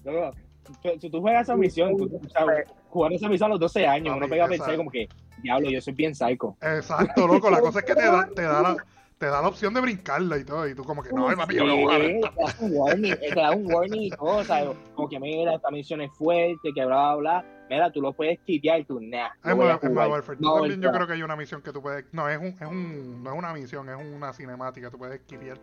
[0.03, 3.85] tú- Si tú juegas esa misión, tú, tú sabes, jugar esa misión a los 12
[3.87, 5.07] años, uno pega a pensar como que,
[5.41, 6.55] diablo, yo soy bien psycho.
[6.61, 7.49] Exacto, loco.
[7.49, 8.75] La cosa es que te da, te da la.
[9.17, 11.63] Te da la opción de brincarla y todo, y tú como que no, papi, yo
[11.65, 14.75] voy a te da un warning, te da un warning y todo, ¿sabes?
[14.95, 17.45] Como que mira, esta misión es fuerte, que bla, bla, bla.
[17.69, 19.29] Mira, tú lo puedes skipear y tú, nah.
[19.43, 22.05] Modern Warfare No, también yo creo que hay una misión que tú puedes...
[22.13, 25.57] No, es un, es un, no es una misión, es una cinemática, tú puedes esquivar.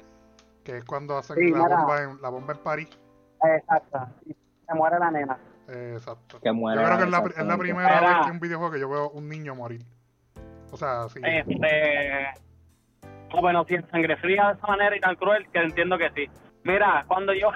[0.65, 2.89] Que es cuando hacen Sí, la, bomba en, la bomba en París.
[3.43, 4.09] Exacto.
[4.67, 5.39] Se muere la nena.
[5.69, 6.41] Exacto.
[6.41, 8.41] Que Yo muera, creo que es la, es la primera Era- vez que en un
[8.41, 9.85] videojuego que yo veo un niño morir.
[10.73, 11.21] O sea, sí.
[11.23, 11.61] Este.
[13.33, 16.11] Ah, bueno, si en sangre fría de esa manera y tan cruel, que entiendo que
[16.11, 16.27] sí.
[16.65, 17.51] Mira, cuando yo.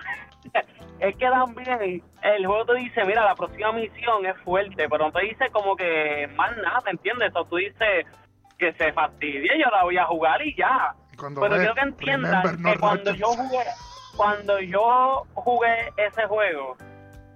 [1.00, 5.12] es que también el juego te dice, mira, la próxima misión es fuerte, pero no
[5.12, 7.32] te dice como que más nada, ¿me entiendes?
[7.34, 8.06] O tú dices
[8.58, 10.94] que se fastidie, yo la voy a jugar y ya.
[11.18, 13.64] Cuando Pero quiero que entiendan no que cuando yo jugué,
[14.16, 16.76] cuando yo jugué ese juego,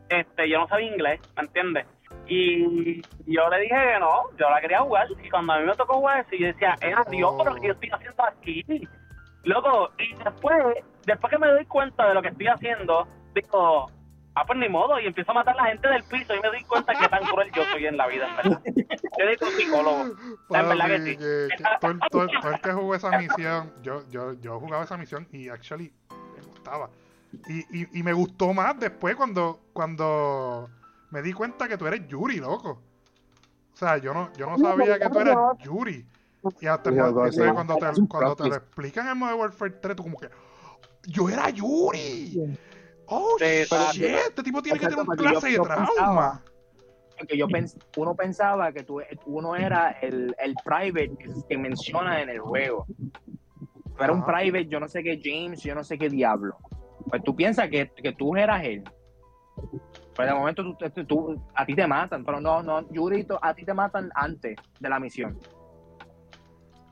[0.09, 1.87] este, yo no sabía inglés, ¿me entiendes?
[2.28, 5.06] Y yo le dije que no, yo la quería jugar.
[5.22, 7.72] Y cuando a mí me tocó jugar eso, yo decía, eh, Dios, pero ¿qué yo
[7.72, 8.64] estoy haciendo aquí?
[9.44, 10.56] Loco, y después,
[11.06, 13.90] después que me doy cuenta de lo que estoy haciendo, digo,
[14.34, 16.48] ah, pues ni modo, y empiezo a matar a la gente del piso y me
[16.48, 18.62] doy cuenta que tan cruel yo soy en la vida, en verdad.
[19.18, 20.02] Yo digo psicólogo.
[20.02, 21.16] en verdad que sí.
[21.16, 21.64] que- que
[22.10, 25.92] todo el que jugó esa misión, yo, yo, yo jugaba esa misión y actually
[26.36, 26.90] me gustaba.
[27.46, 30.68] Y, y, y me gustó más después cuando, cuando
[31.10, 32.70] me di cuenta que tú eres Yuri, loco.
[33.72, 36.06] O sea, yo no, yo no sabía que tú eras Yuri.
[36.60, 37.22] Y hasta el cuando,
[37.76, 40.28] te, cuando te lo explican en Modern Warfare 3, tú como que,
[41.06, 42.56] yo era Yuri.
[43.06, 43.44] Oh, Sí,
[43.92, 45.86] shit, este tipo tiene que tener un clase de yo trauma.
[45.86, 46.42] pensaba-
[47.18, 52.20] Porque yo pens- uno pensaba que tú, uno era el, el private que, que menciona
[52.22, 52.86] en el juego.
[53.96, 56.56] Tú eras un private, yo no sé qué James, yo no sé qué diablo.
[57.08, 58.84] Pues tú piensas que, que tú eras él.
[60.18, 63.54] Pero de momento tú, tú- tú- a ti te matan, pero no, no, Yuri, a
[63.54, 65.38] ti te matan antes de la misión.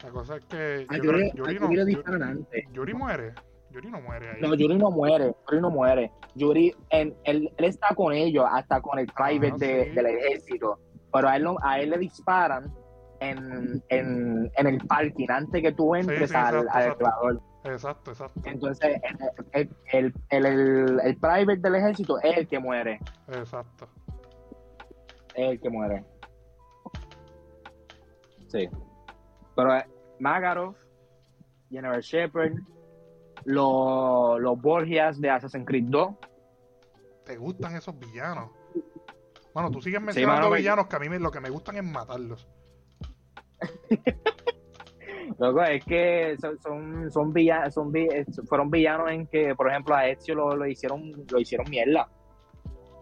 [0.04, 2.64] La cosa es que A yo Yuri, Yuri a no- Yuri le Yuri- disparan antes.
[2.72, 3.34] Yuri muere.
[3.72, 4.40] Yuri no muere ahí.
[4.40, 6.12] No, Yuri no muere, Yuri no muere.
[6.36, 9.90] Yuri, en- él, él está con ellos, hasta con el private Ah, de- sí.
[9.90, 10.78] del ejército.
[11.12, 12.72] Pero a él, no- a él le disparan
[13.18, 17.04] en, en, en el parking antes que tú entres sí, al, exacto, al exacto.
[17.04, 17.40] elevador.
[17.66, 18.40] Exacto, exacto.
[18.44, 19.00] Entonces,
[19.52, 23.00] el, el, el, el- private del ejército es el que muere.
[23.28, 23.88] Exacto.
[25.34, 26.04] Es el que muere.
[28.48, 28.68] Sí.
[29.56, 29.84] Pero eh,
[30.20, 30.74] Makarov,
[31.70, 32.52] Jennifer Shepard,
[33.44, 36.08] los, los Borgias de Assassin's Creed 2.
[37.24, 38.50] ¿Te gustan esos villanos?
[39.52, 41.76] Bueno, tú sigues Sí, mencionando mano, villanos que a mí me- lo que me gustan
[41.76, 42.46] es matarlos.
[45.38, 49.68] Loco, es que son, son, son, villa- son vi- eh, fueron villanos en que, por
[49.70, 52.08] ejemplo, a Ezio lo, lo hicieron lo hicieron mierda.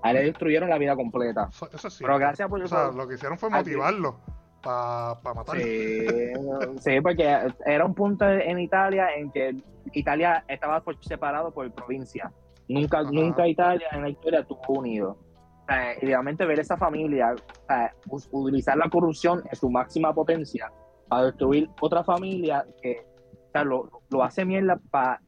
[0.02, 1.48] A él le destruyeron la vida completa.
[1.50, 2.04] Eso, eso sí.
[2.04, 4.18] Pero gracias por O sea, lo que hicieron fue motivarlo
[4.62, 5.62] para matarlo.
[5.62, 6.32] Sí,
[6.80, 9.54] sí, porque era un punto en Italia en que
[9.92, 12.32] Italia estaba separado por provincia.
[12.68, 13.10] Nunca, Ajá.
[13.12, 15.18] nunca Italia en la historia estuvo unido.
[16.02, 17.34] Y realmente ver esa familia,
[18.30, 20.70] utilizar la corrupción en su máxima potencia
[21.14, 23.06] para destruir otra familia que
[23.48, 25.20] o sea, lo, lo hace mierda para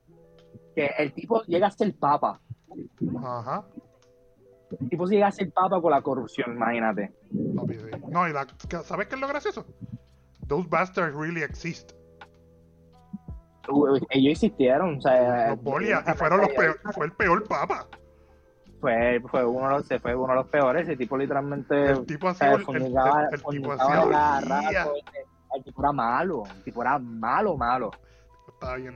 [0.75, 2.41] que el tipo llega a ser papa.
[3.23, 3.65] Ajá.
[4.81, 7.13] El tipo llega a ser papa con la corrupción, imagínate.
[8.11, 8.47] No, y la,
[8.85, 9.65] ¿sabes qué es lo gracioso?
[10.49, 11.93] Those bastards really exist.
[14.11, 17.87] Ellos existieron, o sea, Los y fueron los peor, fue el peor papa.
[18.81, 20.83] fue, fue uno de los, se fue uno de los peores.
[20.83, 22.87] Ese tipo literalmente El tipo ha o sea, sido el, el,
[23.33, 23.77] el- tipo ha
[25.57, 27.91] El tipo era malo, el tipo era malo, malo.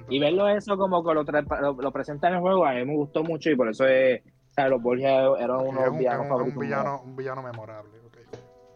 [0.09, 2.95] Y verlo eso como que lo, lo, lo presenta en el juego, a mí me
[2.97, 5.87] gustó mucho y por eso es, o sea, los Borgia eran Sí, uno de es
[5.87, 6.61] los un, villanos un- un favoritos.
[6.61, 7.99] villano, un villano memorable.
[8.07, 8.17] ok.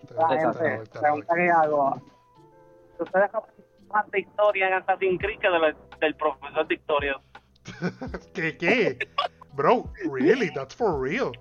[0.09, 2.01] Pregunta que hago.
[2.99, 3.31] ¿Ustedes
[3.92, 7.20] más de historia en Assassin's Creed que de la- del profesor de historia?
[8.35, 8.99] ¿Qué, qué?
[9.55, 11.33] Bro, really, that's for real.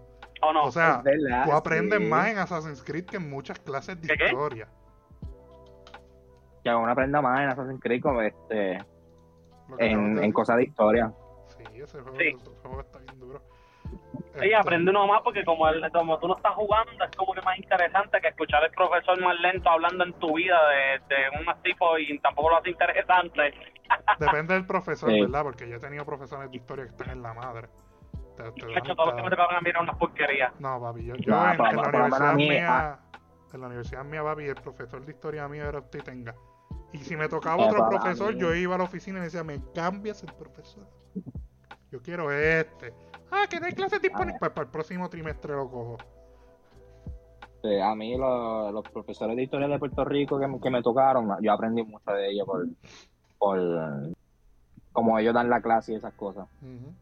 [0.42, 0.66] ¿O no?
[0.66, 2.06] O sea, verdad, tú aprendes sí.
[2.06, 4.66] más en Assassin's Creed que en muchas clases de ¿Qué, qué?
[6.64, 8.78] Que uno aprenda más en Assassin's Creed como este,
[9.80, 11.12] en, cosas de historia.
[11.58, 12.28] Sí, ese juego, Sí.
[12.40, 13.42] ese juego está bien duro.
[13.84, 17.34] Sí, Este, aprende uno más porque como, el, como tú no estás jugando, es como
[17.34, 21.22] que más interesante que escuchar al profesor más lento hablando en tu vida de, de
[21.38, 23.54] un tipo y tampoco lo hace interesante.
[24.20, 25.22] Depende del profesor, Sí.
[25.22, 25.44] ¿verdad?
[25.44, 27.68] Porque yo he tenido profesores de historia que están en la madre.
[28.36, 30.60] Te- te De hecho, todos los que me tocaban a mí eran unas porquerías.
[30.60, 33.00] No, papi, yo, yo No, en, la universidad a mí, mía,
[33.54, 36.34] en la universidad mía, papi, el profesor de historia mío era usted tenga.
[36.94, 39.60] Y si me tocaba otro profesor, yo iba a la oficina y me decía, me
[39.74, 40.88] cambias el profesor.
[41.92, 42.94] Yo quiero este.
[43.32, 44.38] Ah, que no hay clases disponibles.
[44.40, 45.98] Pues para el próximo trimestre lo cojo.
[47.64, 50.82] Sí, a mí lo- los profesores de historia de Puerto Rico que, me- que me
[50.84, 52.66] tocaron, yo aprendí mucho de ellos por,
[53.38, 53.60] por
[54.92, 56.48] como ellos dan la clase y esas cosas.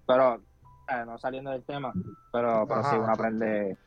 [0.08, 1.91] Pero, eh, no saliendo del tema,
[2.32, 3.77] pero, pero Ajá, sí, uno aprende,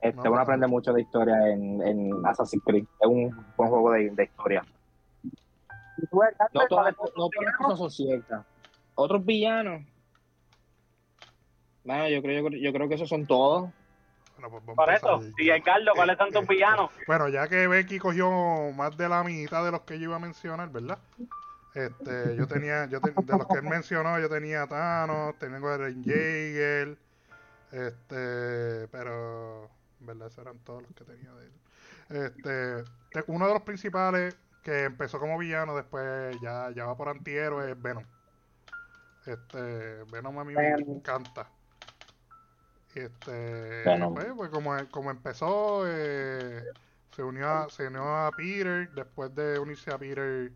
[0.00, 0.40] este, No, uno no.
[0.40, 2.84] aprende mucho de historia en, en Assassin's Creed.
[2.98, 4.64] Es un buen juego de, de historia.
[6.52, 8.46] No todas, no todas las cosas son ciertas.
[8.94, 9.82] Otros villanos.
[11.84, 13.70] Bueno, yo creo, yo, creo- yo creo que esos son todos.
[14.36, 16.90] Bueno, pues vamos Por eso, y Edgardo, ¿cuáles son tus Este, villanos?
[17.06, 18.30] Bueno, ya que Becky cogió
[18.74, 20.98] más de la mitad de los que yo iba a mencionar, ¿verdad?
[21.74, 25.68] Este, yo tenía, yo te- de los que él mencionó, yo tenía a Thanos, tengo
[25.68, 26.96] a Eren Jaeger,
[27.70, 29.68] este, pero,
[30.00, 31.52] en verdad, esos eran todos los que tenía de él.
[32.26, 37.08] Este, te- uno de los principales que empezó como villano, después ya, ya va por
[37.08, 38.04] antihéroe, es Venom.
[39.26, 41.48] Este, Venom a mí me encanta.
[42.94, 46.64] Este, pues, pues como, como empezó, eh,
[47.14, 50.50] se unió a, se unió a Peter, después de unirse a Peter,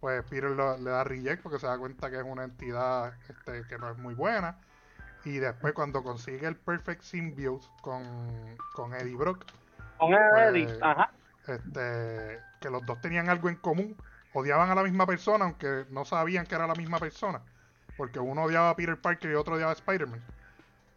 [0.00, 3.64] pues Peter lo- le da reject porque se da cuenta que es una entidad este,
[3.68, 4.58] que no es muy buena.
[5.24, 9.44] Y después cuando consigue el Perfect Symbiote con, con Eddie Brock,
[9.98, 11.12] Con pues, Eddie, ajá.
[11.48, 13.96] Este, que los dos tenían algo en común,
[14.32, 17.42] odiaban a la misma persona, aunque no sabían que era la misma persona,
[17.96, 20.22] porque uno odiaba a Peter Parker y otro odiaba a Spider-Man.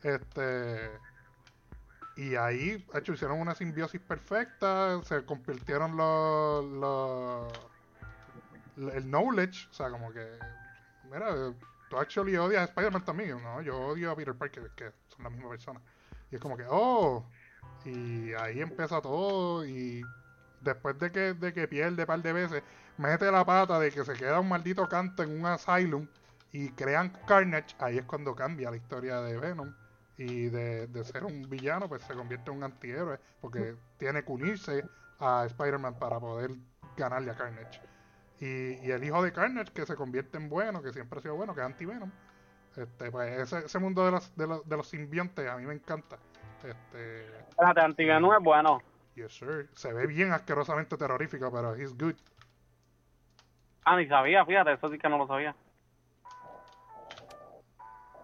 [0.03, 0.91] Este,
[2.17, 7.51] y ahí, hecho, hicieron una simbiosis perfecta, se convirtieron los,
[8.77, 10.27] el knowledge, o sea, como que,
[11.11, 11.33] mira,
[11.89, 15.29] tú actually odias a Spider-Man también, no, yo odio a Peter Parker, que son la
[15.29, 15.79] misma persona.
[16.31, 17.25] Y es como que, oh,
[17.85, 20.03] y ahí empieza todo y
[20.61, 22.63] después de que, de que pierde un par de veces,
[22.97, 26.07] mete la pata de que se queda un maldito canto en un asylum
[26.51, 29.73] y crean Carnage, ahí es cuando cambia la historia de Venom.
[30.17, 34.31] Y de, de ser un villano, pues se convierte en un antihéroe, porque tiene que
[34.31, 34.85] unirse
[35.19, 36.51] a Spider-Man para poder
[36.95, 37.81] ganarle a Carnage.
[38.39, 41.35] Y, y el hijo de Carnage, que se convierte en bueno, que siempre ha sido
[41.35, 42.11] bueno, que es anti-Venom.
[42.75, 45.73] Este, pues ese, ese mundo de los, de, los, de los simbiontes a mí me
[45.73, 46.17] encanta.
[46.63, 48.81] Este, Espérate, Antivenom es bueno.
[49.21, 49.69] Yes, sir.
[49.73, 52.15] Se ve bien asquerosamente terrorífico, pero he's good.
[53.85, 55.55] Ah, ni sabía, fíjate, eso sí que no lo sabía.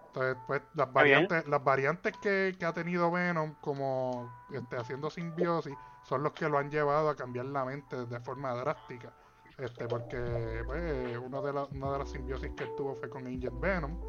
[0.08, 0.94] Entonces, pues, las bien.
[0.94, 6.48] variantes, las variantes que, que ha tenido Venom, como este, haciendo simbiosis, son los que
[6.48, 9.12] lo han llevado a cambiar la mente de forma drástica.
[9.58, 13.26] Este, porque pues, uno de la- una de las simbiosis que él tuvo fue con
[13.26, 14.00] Agent Venom,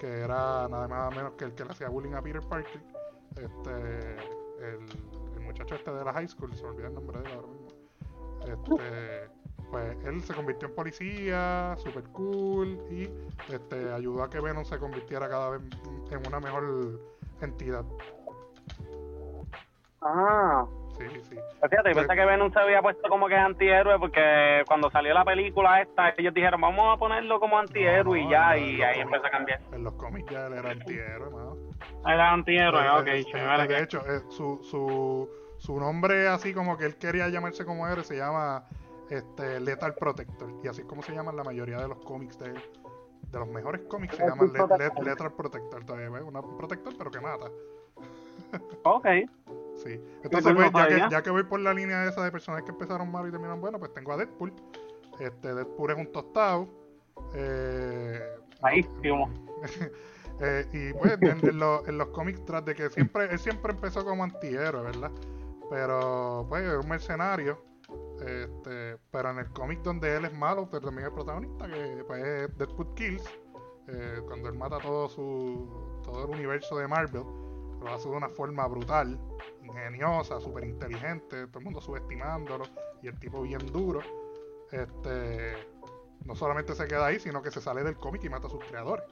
[0.00, 2.82] que era nada más nada menos que el que le hacía bullying a Peter Parker.
[3.36, 4.16] Este,
[4.60, 4.86] el
[5.54, 7.68] muchacho este de la high school, se me olvidó el nombre de él ahora mismo.
[8.44, 9.30] Este,
[9.70, 13.08] pues él se convirtió en policía, super cool, y
[13.52, 15.62] este, ayudó a que Venom se convirtiera cada vez
[16.10, 17.00] en una mejor
[17.40, 17.84] entidad.
[20.02, 21.34] Ah, Sí, sí.
[21.58, 25.12] pues fíjate, yo pensé que Venom se había puesto como que antihéroe porque cuando salió
[25.12, 28.76] la película esta, ellos dijeron, vamos a ponerlo como antihéroe No, y ya, no, y
[28.78, 29.02] no, ahí no.
[29.06, 29.60] empezó a cambiar.
[29.72, 31.56] En los cómics ya él era antihéroe, mano.
[32.06, 33.66] Era antihéroe, Eh, ok, eh, chévere.
[33.66, 35.28] de hecho, eh, su, su,
[35.64, 38.64] su nombre así como que él quería llamarse como héroe se llama
[39.08, 40.50] este, Lethal Protector.
[40.62, 42.62] Y así es como se llaman la mayoría de los cómics de él.
[43.32, 44.52] De los mejores cómics se llaman.
[45.02, 45.80] Lethal Protector.
[45.80, 46.22] Entonces, ¿ves?
[46.22, 47.46] Una- un protector pero que mata.
[48.84, 49.06] Ok.
[49.82, 50.00] Sí.
[50.22, 52.70] Entonces, no pues, ya, que, ya que voy por la línea esa de personajes que
[52.70, 54.52] empezaron mal y terminaron buenos, pues tengo a Deadpool.
[55.18, 56.68] Este, Deadpool es un tostado.
[57.34, 58.20] Eh,
[58.60, 59.30] Buenísimo.
[60.40, 63.72] eh, y pues en, en los, en los cómics tras de que siempre él siempre
[63.72, 65.10] empezó como antihéroe, ¿verdad?
[65.70, 67.64] Pero pues es un mercenario.
[68.20, 72.24] Este, pero en el cómic donde él es malo, pero también es protagonista, que pues
[72.24, 73.24] es Deadpool Kills,
[73.88, 77.24] eh, cuando él mata todo su todo el universo de Marvel,
[77.82, 79.18] lo hace de una forma brutal,
[79.62, 82.64] ingeniosa, súper inteligente, todo el mundo subestimándolo,
[83.02, 84.00] y el tipo bien duro.
[84.70, 85.54] Este
[86.24, 88.64] no solamente se queda ahí, sino que se sale del cómic y mata a sus
[88.64, 89.04] creadores.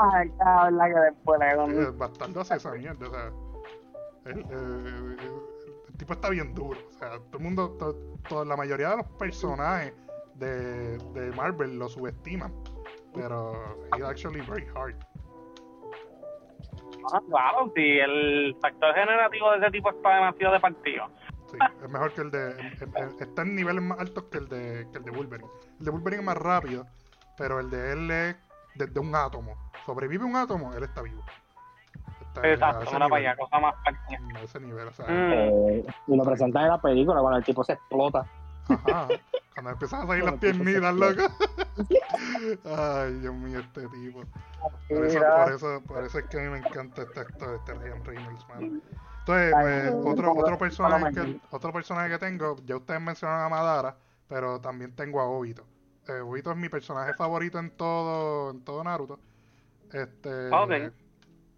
[0.00, 3.32] Ay, la que después Eh, Bastardo hace esa mierda, o sea.
[4.26, 4.38] El,
[5.88, 6.78] el tipo está bien duro.
[6.88, 9.92] O sea, todo el mundo, to- to- la mayoría de los personajes
[10.34, 12.52] de, de Marvel lo subestiman.
[13.14, 14.96] Pero he's actually very hard.
[17.12, 21.06] Ah, claro, sí, el factor generativo de ese tipo está demasiado de partido.
[21.50, 22.56] Sí, es mejor que el de.
[23.20, 25.48] está en niveles más altos que el de, que el de Wolverine.
[25.78, 26.86] El de Wolverine es más rápido,
[27.36, 28.36] pero el de él es
[28.74, 29.54] desde un átomo.
[29.84, 31.22] Sobrevive un átomo, él está vivo.
[32.42, 33.36] Exacto, una nivel.
[33.36, 34.18] cosa más partida.
[34.38, 35.32] A ese nivel, o sea, Mm.
[35.32, 38.26] Eh, y lo presentan en la película cuando el tipo se explota.
[38.68, 39.08] ajá.
[39.54, 41.22] Cuando empiezan a salir las piernitas, loco.
[42.64, 44.24] Ay, Dios mío, este tipo.
[44.88, 47.74] Por eso, por eso, por eso es que a mí me encanta este actor, este
[47.74, 48.80] Ryan Reynolds, mano.
[49.20, 53.96] Entonces, pues, otro, otro personaje que, otro personaje que tengo, ya ustedes mencionaron a Madara,
[54.28, 55.64] pero también tengo a Obito.
[56.08, 59.18] Eh, Obito es mi personaje favorito en todo, en todo Naruto.
[59.92, 60.92] Este Ok.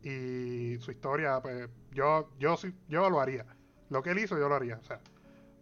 [0.09, 3.45] Y su historia, pues, yo, yo sí, yo lo haría.
[3.91, 4.77] Lo que él hizo, yo lo haría.
[4.77, 5.01] O sea,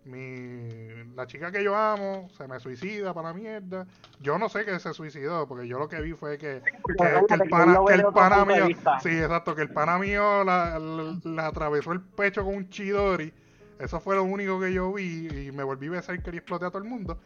[0.05, 3.87] mi, la chica que yo amo se me suicida para la mierda.
[4.21, 7.35] Yo no sé que se suicidó, porque yo lo que vi fue que, que, que
[7.35, 8.67] el pana, que el pana mío,
[9.01, 13.33] sí, exacto, que el pana mío la, la- la atravesó el pecho con un chidori.
[13.79, 16.83] Eso fue lo único que yo vi y me volví berserker y exploté a todo
[16.83, 17.19] el mundo.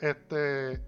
[0.00, 0.80] Este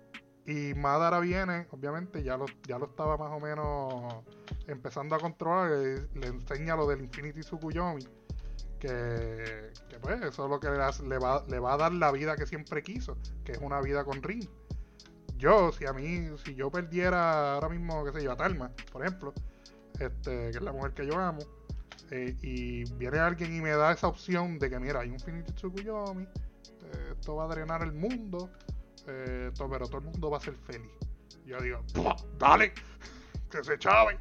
[0.48, 4.24] y Madara viene, obviamente ya lo, ya lo estaba más o menos
[4.66, 8.02] empezando a controlar, le, enseña lo del Infinity Tsukuyomi,
[8.80, 12.34] que, que pues eso es lo que le va, le va a dar la vida
[12.34, 14.48] que siempre quiso, que es una vida con Rin.
[15.36, 19.04] Yo, si a mí, si yo perdiera ahora mismo, qué sé yo, a Talma, por
[19.04, 19.34] ejemplo,
[20.00, 21.40] este, que es la mujer que yo amo,
[22.10, 25.52] eh, y viene alguien y me da esa opción de que, mira, hay un Infinity
[25.52, 28.50] Tsukuyomi, eh, esto va a drenar el mundo,
[29.08, 30.90] eh, to- pero todo el mundo va a ser feliz.
[31.44, 32.72] Yo digo, "Pua, dale,
[33.50, 34.18] que se chave.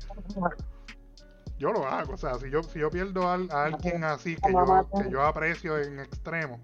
[1.57, 4.51] Yo lo hago, o sea, si yo, si yo pierdo al- a, alguien así que
[4.51, 6.59] yo, que yo aprecio en extremo,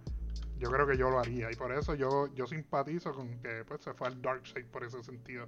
[0.59, 1.51] yo creo que yo lo haría.
[1.51, 5.01] Y por eso yo, yo simpatizo con que pues, se fue al Darkseid por ese
[5.03, 5.47] sentido.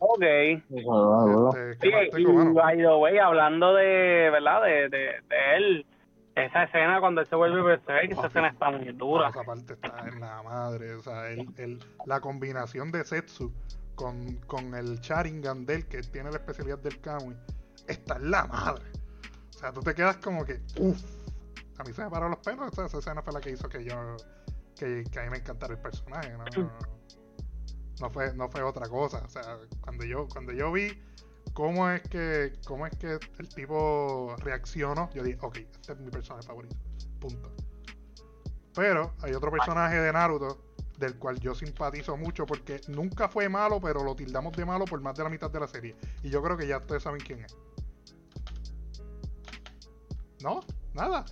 [0.00, 0.22] Ok.
[0.22, 1.90] Este, ¿qué Sí,
[2.32, 4.62] más y by the way, hablando de, ¿verdad?
[4.64, 4.98] De, de,
[5.28, 5.86] de él,
[6.34, 9.28] esa escena cuando él se vuelve Berserk, esa escena está muy dura.
[9.28, 10.94] Esa parte está en la madre.
[10.94, 13.52] O sea, el, el- la combinación de Setsu
[13.94, 17.36] con, con el Sharingan del que tiene la especialidad del Kamui
[17.88, 18.84] está en la madre.
[19.50, 21.02] O sea, tú te quedas como que, uff.
[21.78, 22.72] A mí se me pararon los pelos.
[22.72, 24.16] Esa, esa escena fue la que hizo que yo.
[24.76, 26.30] Que, que a mí me encantara el personaje.
[26.32, 26.70] No, no,
[28.00, 29.22] no fue, no fue otra cosa.
[29.24, 30.88] O sea, cuando yo, cuando yo vi
[31.52, 36.10] cómo es que cómo es que el tipo reaccionó, yo dije, ok, este es mi
[36.10, 36.76] personaje favorito.
[37.20, 37.52] Punto.
[38.74, 40.70] Pero hay otro personaje de Naruto
[41.00, 45.00] del cual yo simpatizo mucho porque nunca fue malo, pero lo tildamos de malo por
[45.00, 45.96] más de la mitad de la serie.
[46.22, 47.56] Y yo creo que ya ustedes saben quién es.
[50.42, 50.60] ¿No?
[50.94, 51.24] Nada.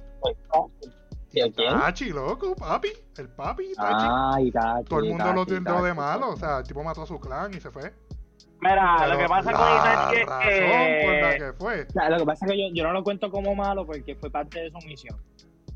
[1.31, 2.89] Itachi, loco, papi.
[3.17, 4.07] El papi, Itachi.
[4.09, 6.31] Ah, Itachi, Todo el mundo lo Itachi, tildó de malo.
[6.31, 7.93] O sea, el tipo mató a su clan y se fue.
[8.61, 10.49] Mira, Pero lo que pasa con la Itachi es la que...
[11.39, 13.55] que fue O sea, lo que pasa es que yo, yo no lo cuento como
[13.55, 15.17] malo porque fue parte de su misión.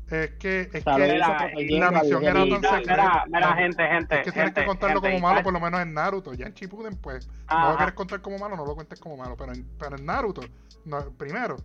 [0.09, 3.23] es que, es O sea, lo que la a misión era tan Mira, mira, secreta.
[3.27, 4.15] mira, gente, gente.
[4.15, 6.33] Es que tienes que contarlo gente, como malo, por lo menos en Naruto.
[6.33, 7.71] Ya en Shippuden, pues, no Ajá.
[7.71, 9.35] lo quieres contar como malo, no lo cuentes como malo.
[9.37, 10.41] Pero en, pero en Naruto,
[10.85, 11.55] no- primero,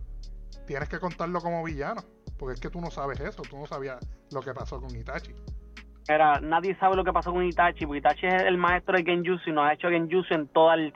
[0.65, 2.01] tienes que contarlo como villano.
[2.37, 3.99] Porque es que tú no sabes eso, tú no sabías
[4.31, 5.35] lo que pasó con Itachi.
[6.07, 9.49] Mira, nadie sabe lo que pasó con Itachi, porque Itachi es el maestro de Genjutsu
[9.49, 10.93] y nos ha hecho Genjutsu en toda el,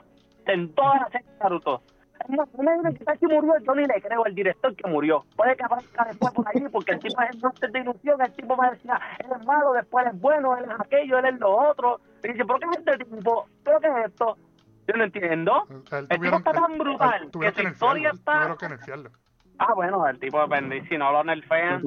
[0.52, 1.82] en toda la serie de Naruto.
[2.28, 5.24] No, no que Itachi murió, yo ni le creo al director que murió.
[5.36, 8.32] Puede que aparezca después por ahí, porque el tipo es el máster de ilusión, el
[8.32, 11.40] tipo me decía, él es malo, después él es bueno, él es aquello, él es
[11.40, 12.00] lo otro.
[12.22, 13.46] Y dice, ¿pero qué es este tipo?
[13.64, 14.38] ¿Pero qué es esto?
[14.86, 15.52] Yo no entiendo.
[15.90, 19.10] A El tipo está tan brutal tuvieron que su nerfearlo, historia está- Tuvieron que nerfearlo.
[19.58, 21.82] Ah, bueno, el tipo depende, y si no lo Lo nerfean.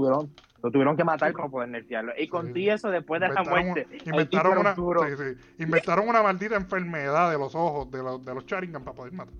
[0.63, 2.13] Lo tuvieron que matar para poder nerfearlo.
[2.17, 2.67] Y con Sí.
[2.69, 5.63] eso, después de la Inventaron, muerte, un- el tipo inventaron una, sí, sí.
[5.63, 9.39] inventaron una maldita enfermedad de los ojos de los, de los Sharingan para poder matarlo.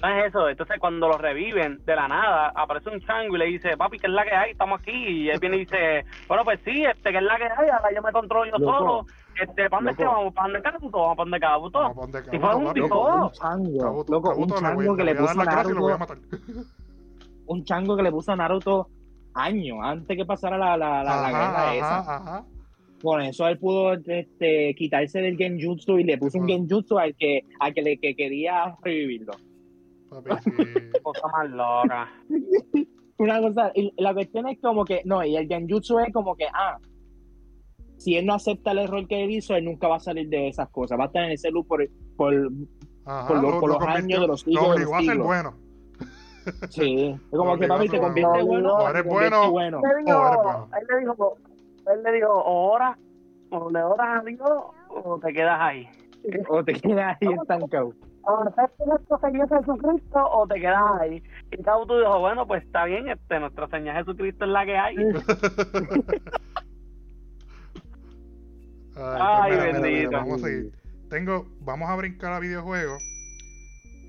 [0.00, 3.44] No es eso, entonces cuando lo reviven de la nada, aparece un chango y le
[3.46, 4.52] dice, papi, ¿qué es la que hay?
[4.52, 4.92] Estamos aquí.
[4.92, 7.68] Y él viene y dice, bueno, pues sí, este, ¿qué es la que hay?
[7.68, 8.78] Ahora yo me controlo yo Loco.
[8.78, 9.06] solo.
[9.40, 10.16] Este, ¿para dónde es que Loco.
[10.16, 10.34] vamos?
[10.34, 10.60] ¿Para dónde?
[10.62, 11.78] Vamos para dónde Kabuto.
[11.80, 15.14] Vamos a poner Si fue un tipo- Loco, un chango, loco, un chango que le
[15.16, 16.64] puso a la clase y lo voy a Naruto, matar.
[17.46, 18.88] un chango que le puso a Naruto
[19.38, 21.98] años antes que pasara la, la, la, la guerra Ajá, esa.
[22.00, 22.46] ajá, ajá.
[23.02, 27.44] Con eso él pudo este, quitarse del genjutsu y le puso un genjutsu al que,
[27.60, 29.32] al que le que quería revivirlo.
[30.10, 30.50] Papi, sí.
[31.02, 32.12] Cosa más loca.
[33.18, 36.46] Una cosa, y la cuestión es como que, no, y el genjutsu es como que,
[36.52, 36.78] ah,
[37.98, 40.48] si él no acepta el error que él hizo, él nunca va a salir de
[40.48, 40.98] esas cosas.
[40.98, 42.34] Va a estar en ese loop por, por
[43.04, 44.90] Ajá, Por los- lo- por lo los convirtió- años de los Lo siglos de obligó
[44.90, 45.26] los a ser siglos.
[45.26, 45.54] bueno.
[46.70, 48.74] Sí, es como que papi te convierte bueno.
[48.74, 49.50] O eres bueno.
[49.50, 49.80] bueno.
[49.84, 50.68] Él le dijo, Oh, eres bueno.
[50.78, 51.36] él le dijo,
[51.92, 52.98] él le dijo, o oras,
[53.50, 54.40] o le oras a Dios,
[54.88, 55.88] o te quedas ahí.
[56.48, 57.92] O te quedas ahí estancado.
[58.22, 61.22] O nuestro Señor Jesucristo, o te quedas ahí.
[61.50, 64.96] Y Cautu dijo, bueno, pues está bien, este, nuestro Señor Jesucristo es la que hay.
[68.96, 70.10] Ay, pues mira, mira, mira, bendito.
[70.10, 70.72] vamos a seguir.
[71.08, 73.02] Tengo, vamos a brincar a videojuegos.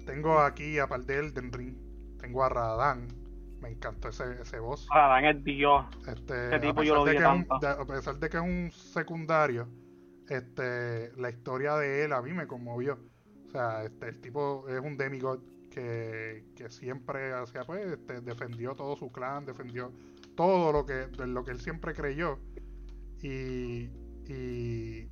[0.06, 1.76] Tengo aquí, aparte del Elden Ring,
[2.30, 3.08] tengo a Radán.
[3.62, 4.88] Me encantó ese, ese boss.
[4.92, 5.86] Adán es Dios.
[6.08, 7.60] Este, tipo yo lo de que es un- tanto.
[7.60, 9.68] de- a pesar de que es un secundario,
[10.30, 12.98] este, la historia de él a mí me conmovió.
[13.48, 15.40] O sea, este, el tipo es un demigod
[15.72, 19.92] que, que siempre hacía, pues, este, defendió todo su clan, defendió
[20.36, 22.40] todo lo que, lo que él siempre creyó.
[23.22, 23.90] Y,
[24.28, 25.10] y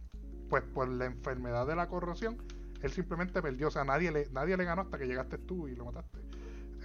[0.50, 2.38] pues por la enfermedad de la corrosión,
[2.82, 3.68] él simplemente perdió.
[3.68, 6.20] O sea, nadie le, nadie le ganó hasta que llegaste tú y lo mataste.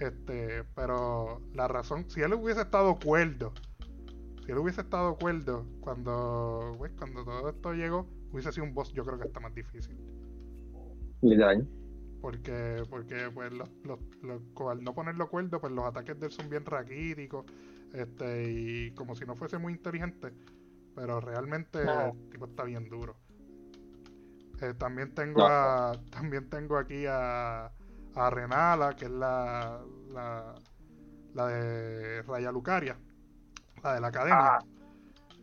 [0.03, 3.53] Este, pero la razón, si él hubiese estado cuerdo,
[4.45, 8.91] si él hubiese estado cuerdo cuando, pues, cuando todo esto llegó, hubiese sido un boss,
[8.91, 9.97] yo creo que está más difícil.
[11.21, 11.65] Literal.
[12.21, 16.25] Porque, porque pues los, los, los- co- al no ponerlo cuerdo, pues los ataques de
[16.27, 17.45] él son bien raquíticos,
[17.93, 20.33] este, y como si no fuese muy inteligente,
[20.95, 22.11] pero realmente No.
[22.11, 23.15] el tipo está bien duro.
[24.61, 25.47] Eh, también tengo No.
[25.47, 27.71] a, también tengo aquí a,
[28.15, 30.55] a Renala, que es la, la,
[31.33, 32.97] la de Raya Lucaria,
[33.83, 34.57] la de la academia.
[34.57, 34.63] Ah,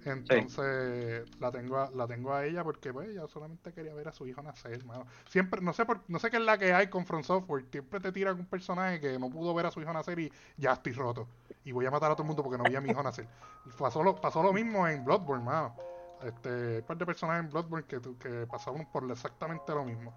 [0.04, 4.12] Entonces la tengo a, la tengo a ella porque pues ella solamente quería ver a
[4.12, 5.04] su hijo nacer, mano.
[5.28, 8.00] Siempre, no sé por, no sé qué es la que hay con From Software, siempre
[8.00, 10.92] te tiran un personaje que no pudo ver a su hijo nacer y ya estoy
[10.92, 11.28] roto.
[11.64, 13.26] Y voy a matar a todo el mundo porque no vi a mi hijo nacer.
[13.78, 15.76] Pasó lo, pasó lo mismo en Bloodborne, mano.
[16.22, 19.84] Este, hay un par de personajes en Bloodborne que, tu- que pasaron por exactamente lo
[19.84, 20.14] mismo.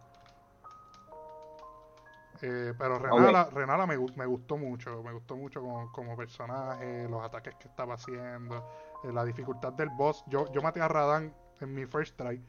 [2.45, 7.07] Eh, pero Renala, Renala me, gu- me gustó mucho, me gustó mucho como, como personaje,
[7.07, 8.57] los ataques que estaba haciendo,
[9.03, 10.25] eh, la dificultad del boss.
[10.27, 12.41] Yo, yo maté a Radan en mi first try,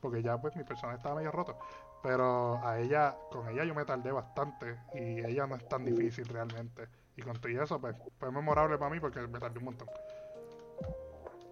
[0.00, 1.54] porque ya pues mi personaje estaba medio roto.
[2.02, 6.26] Pero a ella, con ella yo me tardé bastante y ella no es tan difícil
[6.28, 6.88] realmente.
[7.16, 9.88] Y con todo y eso, pues fue memorable para mí porque me tardé un montón.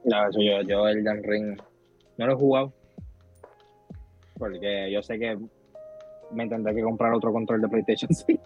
[0.05, 1.61] no, eso yo, yo el Dan Ring
[2.17, 2.73] no lo he jugado.
[4.39, 5.39] Porque yo sé que
[6.33, 8.43] me tendré que comprar otro control de PlayStation 5.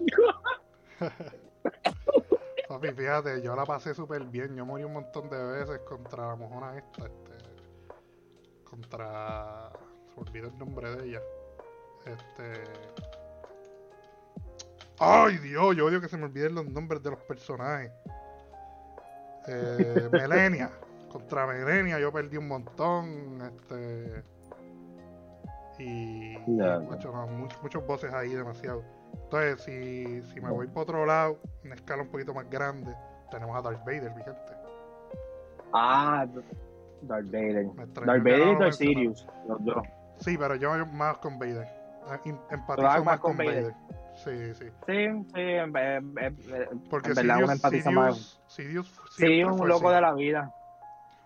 [2.69, 4.57] Papi, fíjate, yo la pasé súper bien.
[4.57, 7.33] Yo morí un montón de veces contra la mojona esta, este.
[8.65, 9.71] Contra.
[10.09, 11.23] Se me olvidó el nombre de ella.
[12.07, 12.65] Este.
[14.99, 15.77] ¡Ay, Dios!
[15.77, 17.93] Yo odio que se me olviden los nombres de los personajes.
[19.49, 20.71] Eh, Melenia.
[21.11, 23.41] Contra Melenia yo perdí un montón.
[23.43, 24.34] Este.
[25.79, 26.37] Y.
[26.47, 27.15] No, muchos,
[27.63, 28.83] muchos bosses ahí, demasiado.
[29.25, 32.95] Entonces, si, si me voy para otro lado, una escala un poquito más grande,
[33.31, 34.41] tenemos a Darth Vader, mi gente.
[35.73, 36.27] Ah,
[37.03, 37.67] Darth Vader.
[37.77, 38.73] Darth Vader y Darth.
[38.75, 39.27] Sirius.
[39.49, 39.83] Los dos.
[40.19, 41.67] Sí, pero yo más con Vader.
[42.09, 43.73] Ah, em- Empatizo más, más con Vader.
[43.73, 43.75] Vader.
[44.15, 44.67] Sí, sí.
[44.87, 48.41] Sí, sí, en, en- en- en- Porque en verdad uno Sidious, empatiza más.
[49.61, 50.55] Un loco de la vida.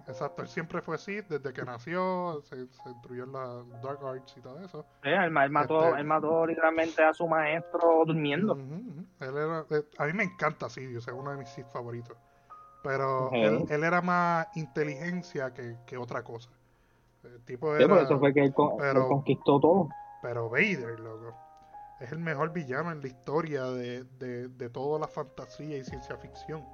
[0.08, 4.34] Exacto, él siempre fue Sith desde que nació, se, se instruyó en la Dark Arts
[4.38, 4.86] y todo eso.
[5.02, 8.54] Sí, él, ma- él mató, Este- él mató literalmente a su maestro durmiendo.
[8.56, 12.16] Él era, eh, a mí me encanta Sidious, es uno de mis Sith favoritos.
[12.82, 16.48] Pero él, él era más inteligencia que, que otra cosa.
[17.24, 19.88] El tipo Sí, era, por eso fue que él, con- pero- conquistó todo.
[20.22, 21.36] Pero Vader, loco,
[22.00, 26.16] es el mejor villano en la historia de, de, de toda la fantasía y ciencia
[26.16, 26.64] ficción.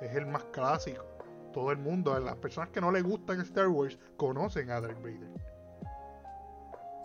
[0.00, 1.04] Es el más clásico.
[1.54, 5.30] Todo el mundo, las personas que no le gustan Star Wars, conocen a Darth Vader.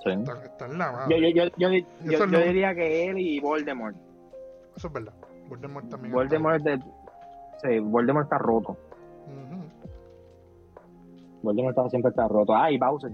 [0.04, 0.10] Sí.
[0.10, 1.34] Están, están en la Yo, madre.
[1.34, 3.96] yo, yo, yo, yo- lo- diría que él y Voldemort.
[4.76, 5.14] Eso es verdad.
[5.48, 6.14] Voldemort también.
[6.14, 6.80] Voldemort, es de,
[7.62, 8.78] sí, Voldemort está roto.
[9.28, 9.64] está- Ujú.
[11.44, 12.56] Voldemort está, siempre está roto.
[12.56, 13.12] Ah, y Bowser.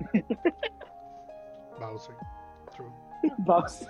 [1.80, 2.14] Bowser.
[2.76, 2.90] True.
[3.38, 3.88] Bowser.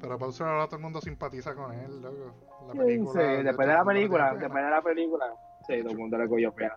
[0.00, 2.34] Pero Bowser ahora todo el mundo simpatiza con él, loco.
[2.68, 5.26] La Sí, película, después de la película, después de la película.
[5.68, 6.76] Sí, todo el mundo le cogió pena.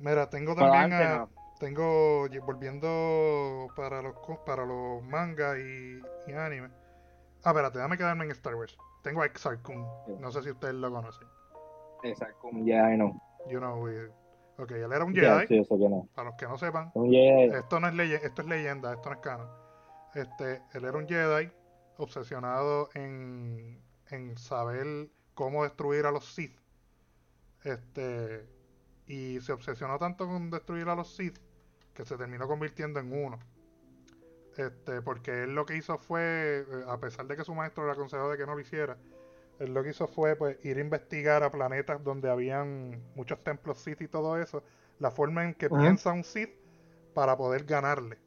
[0.00, 1.30] Mira, tengo también a, no.
[1.58, 4.14] tengo y- volviendo para los
[4.44, 6.68] para los mangas y, y anime.
[7.44, 8.76] Ah, espérate, déjame quedarme en Star Wars.
[9.02, 9.86] Tengo a Exar Kun.
[10.06, 10.12] Sí.
[10.20, 11.26] No sé si ustedes lo conocen.
[12.02, 13.20] Exacto, como Jedi no.
[13.48, 14.10] You know, eh,
[14.58, 15.46] ok, él era un Jedi.
[15.64, 16.08] sí, no.
[16.14, 17.54] Para los que no sepan, Un Jedi.
[17.56, 19.48] esto no es leye- esto es leyenda, esto no es canon.
[20.14, 21.50] Este, él era un Jedi
[21.96, 26.56] obsesionado en, en saber cómo destruir a los Sith.
[27.64, 28.46] Este,
[29.06, 31.38] y se obsesionó tanto con destruir a los Sith
[31.94, 33.38] que se terminó convirtiendo en uno.
[34.56, 37.92] Este, porque él lo que hizo fue, eh, a pesar de que su maestro le
[37.92, 38.96] aconsejó de que no lo hiciera,
[39.60, 43.78] él lo que hizo fue pues ir a investigar a planetas donde habían muchos templos
[43.78, 44.62] Sith y todo eso,
[44.98, 46.50] la forma en que piensa un Sith
[47.14, 48.18] para poder ganarle.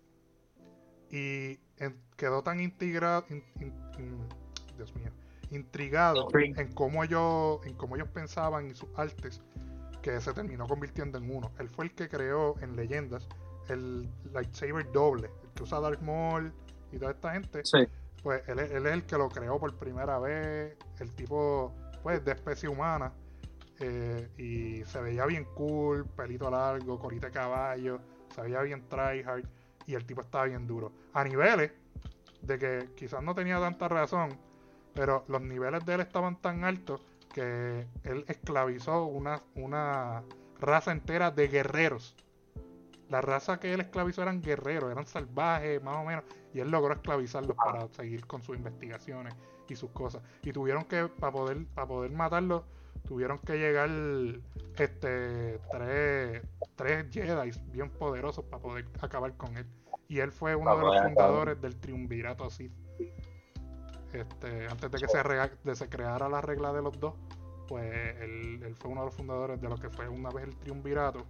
[1.09, 3.25] Y en- quedó tan integrado,
[4.77, 5.11] Dios mío,
[5.51, 6.27] intrigado
[6.57, 9.41] en cómo ellos, en cómo ellos pensaban y sus artes,
[10.01, 11.51] que se terminó convirtiendo en uno.
[11.59, 13.27] Él fue el que creó en leyendas
[13.69, 16.51] el lightsaber doble, el que usa Darth Maul
[16.91, 17.87] y toda esta gente Sí.
[18.23, 21.73] pues él, es- él es el que lo creó por primera vez, el tipo
[22.03, 23.11] pues de especie humana
[23.79, 27.99] eh, y se veía bien cool, pelito largo, colita de caballo,
[28.33, 29.43] se veía bien tryhard
[29.87, 30.91] y el tipo estaba bien duro.
[31.13, 31.71] A niveles
[32.41, 34.29] de que quizás no tenía tanta razón,
[34.93, 37.01] pero los niveles de él estaban tan altos
[37.33, 40.23] que él esclavizó una, una
[40.59, 42.15] raza entera de guerreros.
[43.09, 46.23] La raza que él esclavizó eran guerreros, eran salvajes, más o menos,
[46.53, 49.33] y él logró esclavizarlos para seguir con sus investigaciones
[49.67, 50.21] y sus cosas.
[50.43, 52.63] Y tuvieron que, para poder, para poder matarlos,
[53.07, 53.89] tuvieron que llegar
[54.77, 56.41] este tres,
[56.75, 59.65] tres Jedi bien poderosos para poder acabar con él.
[60.07, 62.71] Y él fue uno de los fundadores del triunvirato Sith.
[64.13, 67.13] Este, antes de que se, rega- de se creara la regla de los dos,
[67.67, 67.85] pues
[68.21, 71.25] él, él fue uno de los fundadores de lo que fue una vez el triunvirato.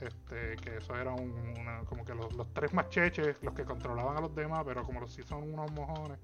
[0.00, 4.16] Este, que eso era un, una- como que los, los tres macheches, los que controlaban
[4.16, 6.18] a los demás, pero como los sí son unos mojones,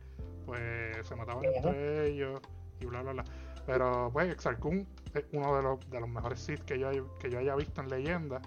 [0.46, 2.40] pues se mataban entre ellos
[2.80, 3.24] y bla bla bla.
[3.66, 7.02] Pero pues Exar Kun es uno de los, de los mejores Sith que yo, hay-
[7.18, 8.40] que yo haya visto en leyenda.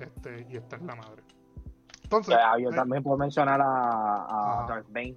[0.00, 1.22] Este, y esta es la madre.
[2.04, 3.66] Entonces, yo eh, también puedo mencionar a,
[4.64, 4.66] a.
[4.68, 5.16] Darth Bane,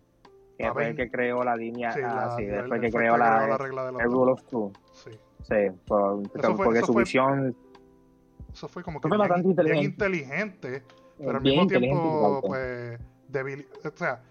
[0.58, 3.18] que fue el que creó la línea, sí, ah, la- sí, fue el que creó
[3.18, 4.14] la, regla de los el dos.
[4.16, 4.72] Rule of Two.
[4.94, 5.12] Sí.
[5.44, 7.56] Sí, por- Eso fue- porque eso su fue- visión
[8.54, 9.84] Eso fue como que fue bien, inteligente.
[9.86, 10.84] inteligente,
[11.18, 13.00] pero al mismo tiempo, pues,
[13.32, 14.22] debili- o sea,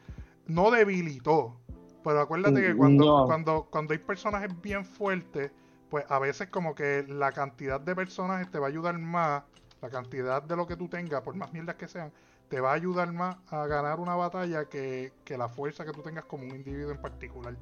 [0.46, 1.56] no debilitó.
[2.02, 3.26] Pero acuérdate que cuando, no.
[3.26, 5.50] cuando, cuando hay personajes bien fuertes,
[5.88, 9.44] pues a veces como que la cantidad de personajes te va a ayudar más,
[9.80, 12.10] la cantidad de lo que tú tengas, por más mierdas que sean,
[12.48, 16.02] te va a ayudar más a ganar una batalla que, que la fuerza que tú
[16.02, 17.56] tengas como un individuo en particular.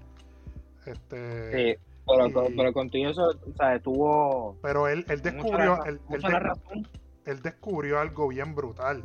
[0.86, 5.92] Este, Sí, pero, y- pero contigo eso, o sea, tuvo pero él, él descubrió, él-
[5.94, 6.88] él mucha la razón.
[7.24, 9.04] él descubrió algo bien brutal.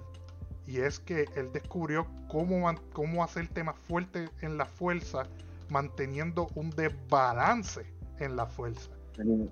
[0.66, 5.24] Y es que él descubrió cómo, cómo hacerte más fuerte en la fuerza
[5.70, 7.86] manteniendo un desbalance
[8.20, 8.90] en la fuerza.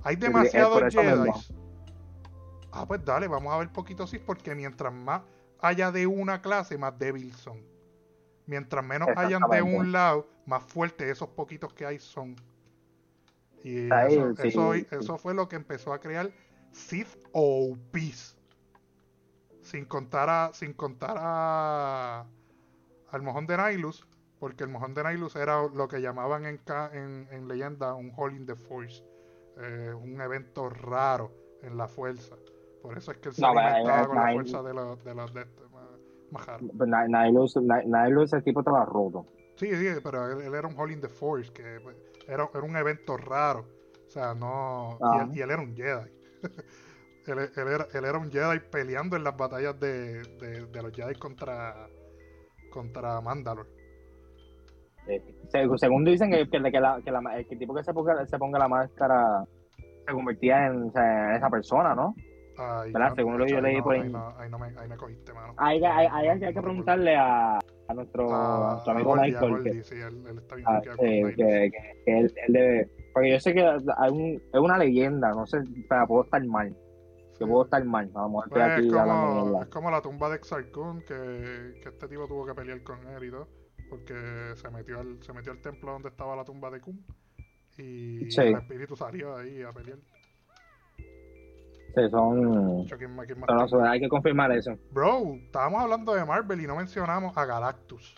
[0.03, 0.81] Hay demasiados.
[0.93, 1.29] Jedi.
[2.71, 5.21] Ah, pues dale, vamos a ver poquito sí, porque mientras más
[5.59, 7.61] haya de una clase, más débil son.
[8.45, 12.35] Mientras menos hayan de un lado, más fuertes esos poquitos que hay son.
[13.63, 14.87] Y Ahí, eso, sí, eso, sí.
[14.91, 16.31] eso fue lo que empezó a crear
[16.71, 18.37] Sith OPs.
[19.61, 22.27] Sin contar a, sin contar a
[23.09, 24.05] al mojón de Nihilus,
[24.39, 26.61] porque el mojón de Nihilus era lo que llamaban en,
[26.93, 29.03] en, en leyenda un Hole in the Force,
[29.57, 31.31] eh, un evento raro
[31.61, 32.35] en la fuerza.
[32.87, 35.33] Por eso es que él se No, alimentaba con la fuerza de los de los
[35.33, 35.61] de este,
[37.07, 39.25] Nihilus, Ni- Nihilus, ese tipo estaba roto.
[39.55, 41.63] Sí, sí, pero él, él era un Hole in the Force, que
[42.27, 43.65] era, era un evento raro.
[44.07, 44.97] O sea, no.
[44.99, 46.11] Y él, y él era un Jedi.
[47.27, 50.91] él, él era, él era un Jedi peleando en las batallas de, de, de los
[50.93, 51.87] Jedi contra,
[52.71, 53.69] contra Mandalore.
[55.07, 58.25] Eh, se- según dicen que, que, que la, que la- el tipo que se ponga,
[58.25, 59.45] se ponga la máscara
[60.05, 62.13] se convertía en esa persona, ¿no?
[62.57, 63.09] Ay, ¿Verdad?
[63.09, 64.01] no, Según lo que yo ahí leí no, por ahí.
[64.01, 65.53] ahí no, ahí me, ahí me cogiste, mano.
[65.57, 69.95] Ahí hay, que preguntarle a, a nuestro, Ah, a nuestro amigo a Michael que, sí,
[69.95, 72.89] él, él está bien ah, con que, que, que- que él, él debe.
[73.13, 76.43] Porque yo sé que hay un, es una leyenda, no sé, o sea, puedo estar
[76.45, 76.69] mal.
[77.33, 77.39] Sí.
[77.41, 80.29] Yo puedo estar mal, vamos a Pues es, aquí hablando como, es como la tumba
[80.29, 83.47] de Exar Kun, que, que este tipo tuvo que pelear con él y todo,
[83.89, 84.13] porque
[84.55, 87.05] se metió al, se metió al templo donde estaba la tumba de Kun
[87.77, 88.39] y Sí.
[88.41, 89.97] el espíritu salió ahí a pelear.
[91.95, 92.45] Sí, son.
[92.45, 94.77] Mucho, ¿quién más- quién más son hay que confirmar eso.
[94.91, 98.15] Bro, estábamos hablando de Marvel y no mencionamos a Galactus.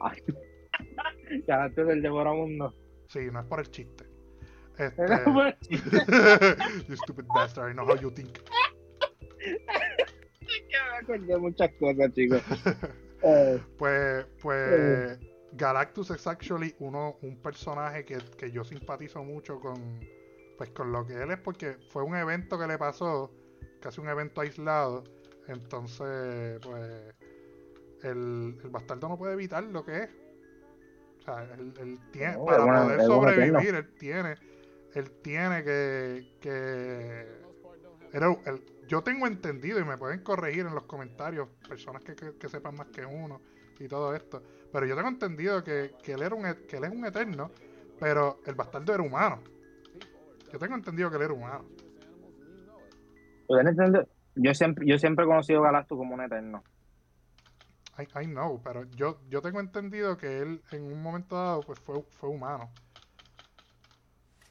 [0.00, 0.22] Ay.
[1.46, 2.72] Ya antes del Devoramundo.
[3.08, 4.04] Sí, no es por el chiste.
[4.78, 5.56] Este, el
[6.88, 8.38] you stupid bastard, I know how you think.
[9.38, 9.56] que
[10.46, 12.40] me acordé muchas cosas, chicos.
[13.22, 15.18] Eh, Pues, pues
[15.54, 19.74] Galactus es actually uno, un personaje que, que yo simpatizo mucho con,
[20.58, 23.30] pues con lo que él es, porque fue un evento que le pasó,
[23.80, 25.04] casi un evento aislado.
[25.46, 27.14] Entonces, pues,
[28.02, 30.10] el, el bastardo no puede evitar lo que es.
[31.18, 34.34] O sea, él, él tiene, No, para poder sobrevivir, él tiene,
[34.94, 37.26] él tiene que, que
[38.12, 42.36] era- el- yo tengo entendido y me pueden corregir en los comentarios personas que, que-
[42.36, 43.40] que sepan más que uno
[43.78, 44.42] y todo esto,
[44.72, 47.50] pero yo tengo entendido que, que él era un e- que él es un eterno
[48.00, 49.42] Pero el bastardo era humano.
[50.52, 51.64] Yo tengo entendido que él era humano.
[54.34, 56.62] Yo siempre, yo siempre he conocido a Galactus como un eterno.
[57.98, 61.80] I, I, know, pero yo, yo tengo entendido que él en un momento dado pues
[61.80, 62.70] fue, fue humano.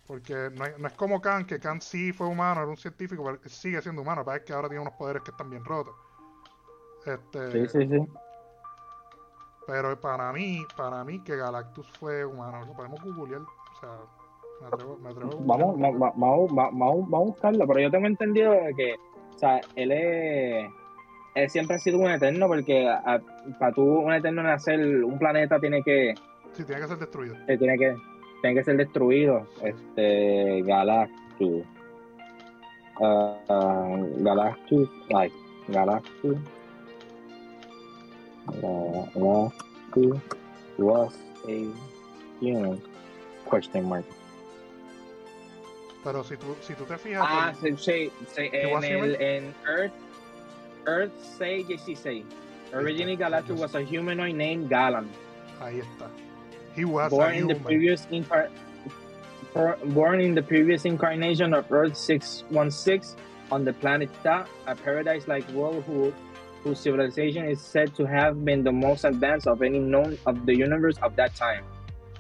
[0.06, 3.24] Porque no, es, no es como Khan, que Khan sí fue humano, era un científico,
[3.24, 4.26] pero sigue siendo humano.
[4.26, 5.96] Para que ahora tiene unos poderes que están bien rotos.
[7.06, 8.08] Este, sí, sí, sí.
[9.66, 12.66] Pero para mí, para mí que Galactus fue humano.
[12.66, 13.42] Lo podemos googlear.
[13.42, 13.98] O sea,
[14.62, 17.68] me atrevo, me atrevo vamos, vamos, vamos, vamos, vamos a buscarlo.
[17.68, 18.96] Pero yo tengo entendido que,
[19.36, 20.70] o sea, él es
[21.36, 23.22] él siempre ha sido un eterno porque a,
[23.60, 26.16] para tú un eterno nacer un planeta tiene que
[26.54, 27.36] sí tiene que ser destruido.
[27.48, 27.96] eh, tiene que
[28.42, 31.66] tiene que ser destruido este Galactus.
[33.00, 35.36] Uh, uh, Galactus like
[35.68, 36.38] Galactus.
[39.14, 40.22] Galactus
[40.80, 41.14] was
[41.48, 41.72] a
[42.40, 42.82] human
[43.50, 44.06] question mark
[46.04, 49.94] pero si tú si tú te fijas ah sí, sí, sí en, el, en Earth
[50.88, 52.24] Earth 616.
[52.74, 55.10] Originally, Galactus was a humanoid named Galan.
[55.60, 56.10] Ahí está.
[56.74, 58.50] He was born a in the previous incar-
[59.94, 63.16] born in the previous incarnation of Earth 616
[63.52, 66.14] on the planet Ta, a paradise-like world who,
[66.64, 70.56] whose civilization is said to have been the most advanced of any known of the
[70.56, 71.64] universe of that time.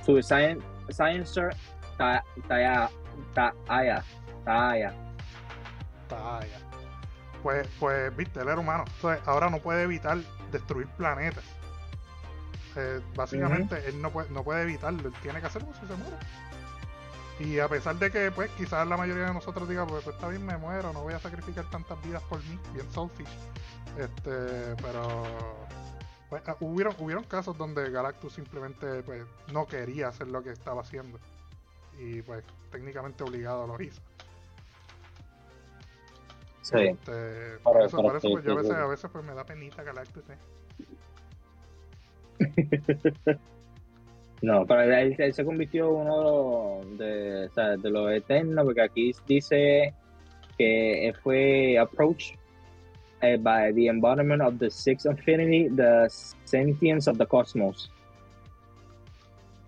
[0.05, 1.53] To a science, sciencer
[1.97, 2.21] Ta,
[3.33, 4.03] Taya,
[4.45, 4.93] Taaya.
[6.07, 6.59] Taaya.
[7.43, 8.83] Pues, pues, viste, él era humano.
[8.95, 10.17] Entonces, ahora no puede evitar
[10.51, 11.43] destruir planetas.
[12.75, 13.87] Eh, básicamente, uh -huh.
[13.87, 16.17] él no puede, no puede evitarlo, él tiene que hacerlo si se muere.
[17.39, 20.27] Y a pesar de que, pues, quizás la mayoría de nosotros diga, pues, pues, está
[20.27, 23.27] bien, me muero, no voy a sacrificar tantas vidas por mí, bien selfish.
[23.97, 25.23] Este, pero.
[26.29, 31.19] Pues, hubieron, hubieron casos donde Galactus simplemente, pues, no quería hacer lo que estaba haciendo.
[31.99, 34.01] Y, pues, técnicamente obligado lo hizo.
[36.61, 36.79] Sí.
[36.79, 39.83] Este, por eso, por eso pues, yo a veces, a veces pues me da penita
[39.83, 40.37] Galactus, ¿eh?
[44.41, 48.81] no, pero él, él, se convirtió en uno de, o sea, de los eternos, porque
[48.81, 49.93] aquí dice
[50.57, 52.37] que fue approached
[53.23, 56.07] uh, by the embodiment of the sixth infinity, the
[56.45, 57.89] sentience of the cosmos.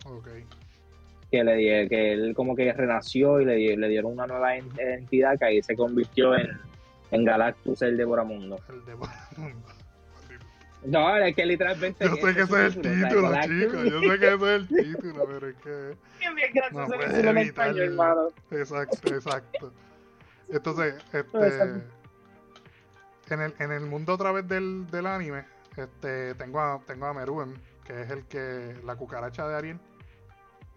[0.05, 0.43] Okay.
[1.31, 5.45] Que, le, que él como que renació y le, le dieron una nueva entidad que
[5.45, 6.57] ahí se convirtió en
[7.11, 8.59] en Galactus el Devoramundo.
[8.69, 9.69] El Devoramundo.
[10.85, 12.05] No, es que literalmente.
[12.05, 13.83] Yo sé que ese es el título, chicos.
[13.83, 15.97] Yo sé que ese es el título, pero es que.
[16.19, 18.27] Bien, gracias no puedes evitarlo, hermano.
[18.51, 19.73] Exacto, exacto.
[20.47, 21.83] Entonces, este.
[23.29, 25.45] En el, en el mundo a través del, del anime,
[25.77, 27.53] este, tengo a, tengo a Meruem,
[27.83, 28.75] que es el que.
[28.85, 29.79] la cucaracha de Ariel.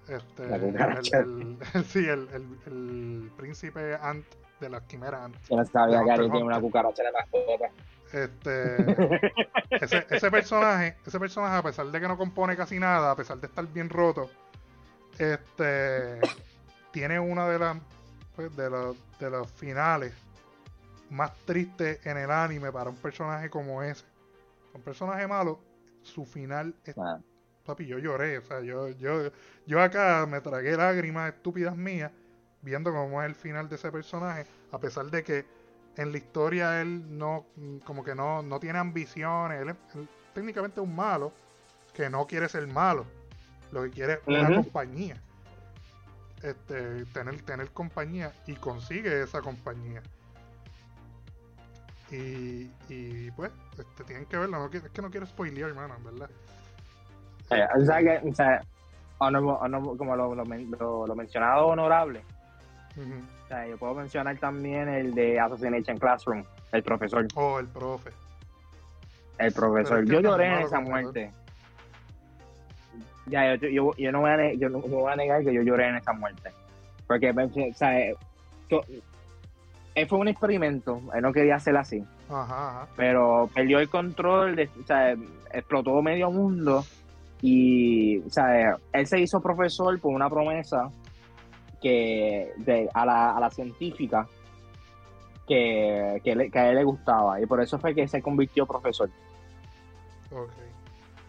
[0.08, 1.18] Este, la cucaracha.
[1.18, 4.24] El, el, sí, el, el, el príncipe Ant
[4.60, 5.36] de las quimeras Ant.
[5.48, 7.70] Yo no sabía que tiene una cucaracha de mascota.
[8.12, 9.32] Este,
[9.70, 13.38] ese, ese personaje, ese personaje, a pesar de que no compone casi nada, a pesar
[13.38, 14.28] de estar bien roto,
[15.18, 16.20] este,
[16.90, 17.76] tiene una de las,
[18.36, 20.12] pues, de los, de los finales
[21.10, 24.04] más tristes en el anime para un personaje como ese.
[24.74, 25.60] Un personaje malo,
[26.02, 27.18] su final es, Ah.
[27.64, 29.30] Papi, yo lloré, o sea, yo, yo,
[29.66, 32.10] yo acá me tragué lágrimas estúpidas mías
[32.62, 35.44] viendo cómo es el final de ese personaje, a pesar de que
[35.96, 37.46] en la historia él no,
[37.84, 41.32] como que no, no tiene ambiciones, él es él, técnicamente un malo
[41.92, 43.04] que no quiere ser malo,
[43.70, 45.20] lo que quiere es una compañía,
[46.42, 50.02] este, tener, tener compañía y consigue esa compañía.
[52.10, 56.04] Y, y pues, este, tienen que verlo, no, es que no quiero spoilear, hermano, en
[56.04, 56.30] verdad.
[57.54, 58.62] Eh, o sea, que, o sea
[59.18, 60.44] honor- honor- como lo, lo,
[61.06, 62.22] lo- mencionado honorable,
[62.96, 67.26] o sea, yo puedo mencionar también el de Assassination Classroom, el profesor.
[67.34, 68.10] O el profe.
[69.38, 70.04] El profesor.
[70.04, 71.30] Yo lloré en esa muerte.
[73.26, 75.88] Ya, yo, yo, yo no voy a yo no, voy a negar que yo lloré
[75.88, 76.50] en esa muerte.
[77.06, 78.16] Porque, o sea, eh,
[78.68, 78.84] to-
[79.94, 82.86] él fue un experimento, él no quería hacer así, Ajá, ajá.
[82.96, 85.14] pero perdió el control, de, o sea,
[85.52, 86.84] explotó medio mundo
[87.42, 90.90] y, o sea, él se hizo profesor por una promesa
[91.82, 94.26] que de, a, la, a la científica
[95.46, 98.64] que, que, le- que a él le gustaba y por eso fue que se convirtió
[98.66, 99.10] profesor.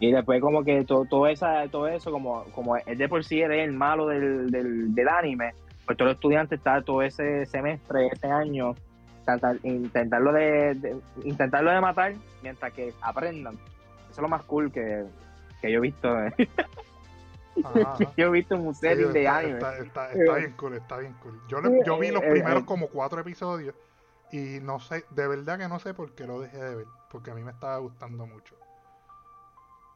[0.00, 3.40] Y después como que todo, todo, esa, todo eso, como, como él de por sí
[3.40, 5.52] era el malo del, del, del anime,
[5.86, 8.74] pues todos los estudiantes están todo ese semestre, ese año,
[9.20, 13.54] intentar, intentarlo de, de- intentarlo de matar mientras que aprendan.
[13.54, 15.04] Eso es lo más cool que,
[15.64, 16.08] que yo he visto.
[16.08, 16.34] Ajá,
[17.64, 17.98] ajá.
[18.16, 19.54] Yo he visto un Sí, setting de está, anime.
[19.58, 21.40] está- está- está bien cool, está bien cool.
[21.48, 22.66] Yo, le- yo vi los Eh, eh, primeros eh.
[22.66, 23.74] como cuatro episodios
[24.32, 27.30] y no sé, de verdad que no sé por qué lo dejé de ver, porque
[27.30, 28.56] a mí me estaba gustando mucho.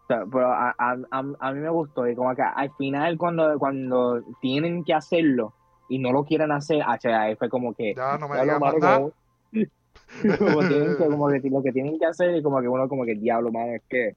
[0.06, 4.22] Pero a, a, a, a mí me gustó y como que al final cuando, cuando
[4.40, 5.52] tienen que hacerlo
[5.90, 8.58] y no lo quieren hacer, ah, ahí fue como que Ya no me ya lo
[8.72, 9.12] digas como,
[10.38, 13.04] como tienen que, como que lo que tienen que hacer y como que uno como
[13.04, 14.16] que diablo, mano, es que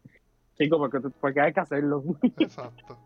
[0.57, 2.03] chico, porque, porque hay que hacerlo.
[2.37, 2.97] Exacto.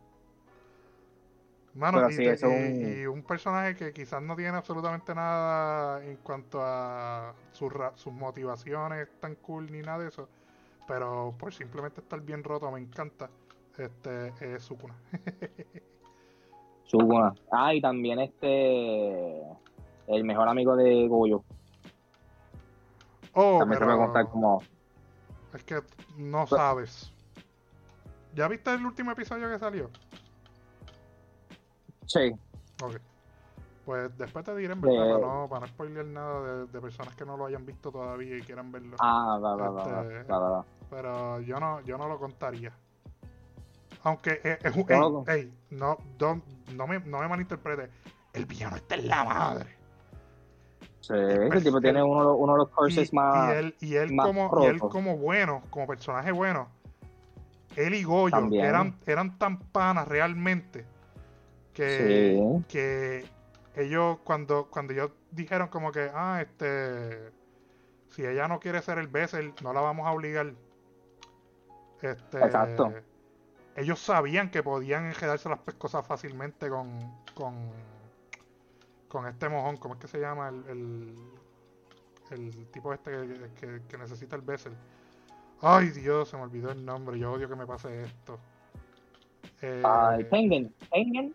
[1.74, 4.36] Mano, Pero y, sí, te- eso y- es un- y un personaje que quizás no
[4.36, 10.30] tiene absolutamente nada en cuanto a sus, sus motivaciones tan cool ni nada de eso,
[10.88, 13.30] pero por simplemente estar bien roto me encanta,
[13.78, 14.96] este es Sukuna.
[16.86, 17.34] Sukuna.
[17.52, 19.42] Ah, y también este
[20.08, 21.44] el mejor amigo de Goyo.
[23.34, 24.62] Oh, también se me pero contar como
[25.54, 25.82] es que
[26.18, 27.12] no sabes.
[28.36, 29.90] ¿Ya viste el último episodio que salió?
[32.06, 32.32] Sí,
[32.84, 32.98] Ok.
[33.86, 37.16] Pues después te diré en verdad, para no, para no spoilear nada de, de personas
[37.16, 38.98] que no lo hayan visto todavía y quieran verlo.
[39.00, 40.66] ah, va, va, Este- va.
[40.90, 42.74] Pero yo no, yo no lo contaría.
[44.04, 44.88] Aunque es, es un.
[44.88, 45.00] Yo
[45.70, 45.98] no
[46.74, 47.90] no, me, no me malinterprete.
[48.34, 49.78] El villano está en la madre.
[51.02, 53.76] Sí, ese tipo tiene uno, de los- uno de los Y, curses más y él,
[53.80, 56.70] y él más como, y él como bueno, como personaje bueno,
[57.76, 58.66] él y Goyo También.
[58.66, 60.86] eran, eran tan panas realmente
[61.74, 62.66] que, Sí.
[62.70, 63.26] que
[63.76, 67.32] ellos cuando, cuando ellos dijeron como que, ah, este,
[68.10, 70.54] si ella no quiere ser el Bessel, no la vamos a obligar.
[72.02, 72.94] Este, Exacto.
[73.76, 76.88] Ellos sabían que podían enredarse las pescosas fácilmente con,
[77.34, 77.56] con,
[79.10, 80.48] con este mojón, ¿cómo es que se llama?
[80.48, 81.16] El, el,
[82.32, 84.74] el tipo este que, que- que necesita el Bessel.
[85.62, 88.40] Ay Dios, se me olvidó el nombre, yo odio que me pase esto.
[89.62, 89.82] Eh,
[90.30, 91.34] Tengen, Tengen.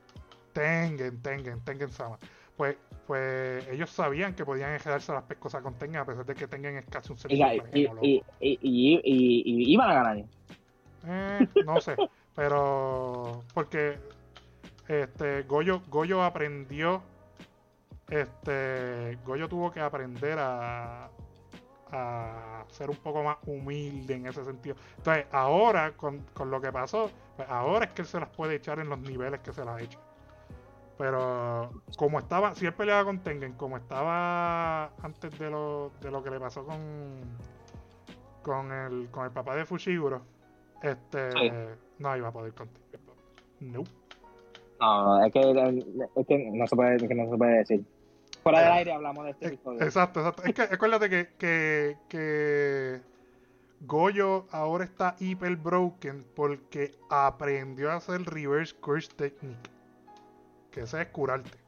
[0.52, 2.18] Tengen, Tengen, Tengen Sama.
[2.56, 6.46] Pues, pues ellos sabían que podían enredarse las pescosas con Tengen, a pesar de que
[6.46, 7.98] Tengen es casi un ser Y, y, supremo, y, loco.
[8.02, 10.24] y, y- y- y iban a ganar.
[11.06, 11.96] Eh, no sé,
[12.34, 13.98] pero porque
[14.86, 17.02] este Goyo, Goyo aprendió,
[18.10, 21.08] este Goyo tuvo que aprender a,
[21.92, 24.76] a ser un poco más humilde en ese sentido.
[24.98, 28.56] Entonces, ahora con, con lo que pasó, pues ahora es que él se las puede
[28.56, 29.98] echar en los niveles que se las echa.
[30.98, 36.22] Pero como estaba, si él peleaba con Tengen, como estaba antes de lo, de lo
[36.22, 36.80] que le pasó con
[38.42, 40.22] con el, con el papá de Fushiguro,
[40.82, 41.50] este Sí.
[41.98, 43.00] no iba a poder con Tengen.
[43.60, 43.82] No.
[44.80, 45.40] No, es que,
[46.16, 47.84] es que no se puede, que no se puede decir.
[48.42, 49.82] Fuera del aire hablamos de este Eh, episodio.
[49.82, 50.42] Exacto, exacto.
[50.44, 53.00] Es que acuérdate que, que, que
[53.80, 59.70] Goyo ahora está hiper broken porque aprendió a hacer reverse curse technique.
[60.70, 61.58] Que ese es curarte.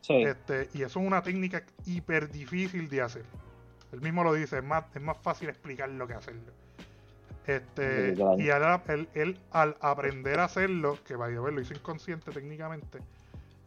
[0.00, 3.24] Sí, Este, y eso es una técnica hiper difícil de hacer.
[3.92, 6.52] Él mismo lo dice, es más, es más fácil explicarlo que hacerlo.
[7.46, 11.74] Este, y él, él- él, al aprender a hacerlo, que vaya a ver, lo hizo
[11.74, 12.98] inconsciente técnicamente,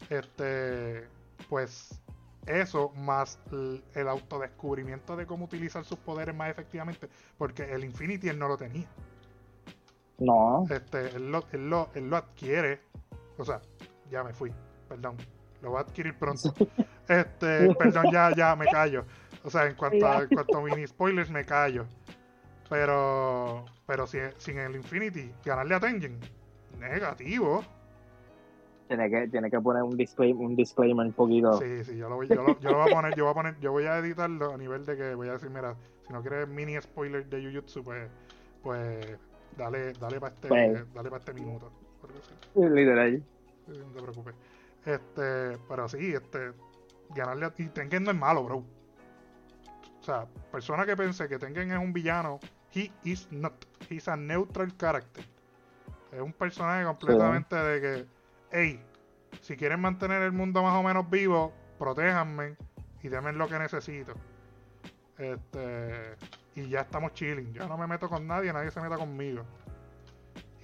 [0.09, 1.07] este,
[1.47, 2.01] pues
[2.45, 8.39] eso más el, autodescubrimiento de cómo utilizar sus poderes más efectivamente, porque el Infinity él
[8.39, 8.87] no lo tenía.
[10.17, 10.65] no.
[10.69, 12.81] Este, él lo, él lo, él lo adquiere,
[13.37, 13.61] o sea,
[14.09, 14.51] ya me fui,
[14.87, 15.17] perdón,
[15.61, 16.53] lo va a adquirir pronto.
[17.09, 19.03] Este, perdón, ya, ya me callo.
[19.43, 21.87] O sea, en cuanto a, en cuanto a mini spoilers me callo.
[22.69, 26.19] Pero, pero si, sin el Infinity, ganarle a Tengen,
[26.77, 27.63] negativo.
[28.89, 31.53] Tiene que, tiene que poner un disclaimer, un disclaimer un poquito.
[31.59, 33.33] Sí, sí, yo lo, voy- yo, lo, yo lo voy a poner, yo voy a
[33.35, 35.75] poner, yo voy a editarlo a nivel de que voy a decir, mira,
[36.07, 38.09] si no quieres mini spoiler de Jujutsu, pues,
[38.63, 39.15] pues
[39.55, 40.93] dale, dale para este, Pues.
[40.93, 41.71] dale para este minuto.
[42.55, 43.23] Literal.
[43.67, 44.33] Sí, no te preocupes.
[44.83, 46.53] Este, pero sí, este,
[47.13, 47.53] ganarle a.
[47.59, 48.57] Y Tengen no es malo, bro.
[48.57, 52.39] O sea, persona que pense que Tengen es un villano,
[52.73, 53.53] he is not.
[53.87, 55.23] He's a neutral character.
[56.11, 58.18] Es un personaje completamente de que,
[58.51, 58.81] hey,
[59.41, 62.55] si quieren mantener el mundo más o menos vivo, protéjanme
[63.03, 64.13] y denme lo que necesito.
[65.17, 66.15] Este,
[66.55, 67.53] y ya estamos chilling.
[67.53, 69.43] Yo no me meto con nadie, nadie se meta conmigo.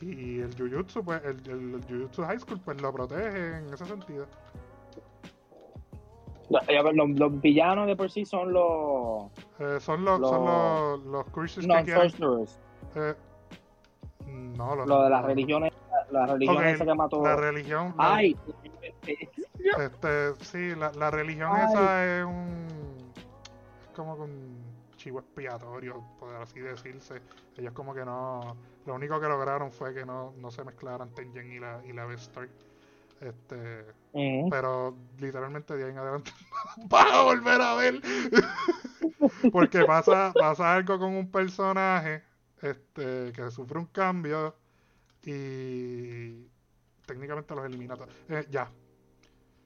[0.02, 3.86] Y el Jujutsu, pues, el, el- el Jujutsu High School, pues lo protege en ese
[3.86, 4.26] sentido.
[6.68, 11.00] Pero Los, los villanos de por sí son los Eh, son los, Lo- son los,
[11.06, 11.96] los curses que quieren.
[12.20, 12.60] non-sorcerers.
[12.96, 13.16] eh,
[14.28, 15.74] no, los, Lo de las religiones,
[16.16, 17.24] la religión Ok, esa que mató.
[17.24, 17.94] La religión.
[17.98, 18.36] la- Ay,
[19.78, 21.66] Este, sí, la, la religión Ay.
[21.70, 22.66] esa es un.
[23.84, 24.58] Es como un
[24.98, 27.22] chivo expiatorio, por así decirse.
[27.58, 28.56] Ellos como que no,
[28.86, 32.06] lo único que lograron fue que no, no se mezclaran Tengen y la, y la
[32.06, 32.48] Vestar.
[33.22, 34.50] Este, Ujú.
[34.50, 36.32] pero literalmente de ahí en adelante
[36.90, 38.02] vas a volver a ver.
[39.52, 42.24] Porque pasa, pasa algo con un personaje
[42.62, 44.56] este, que sufre un cambio
[45.26, 46.48] y
[47.06, 48.10] técnicamente los elimina todos.
[48.30, 48.70] Eh, ya.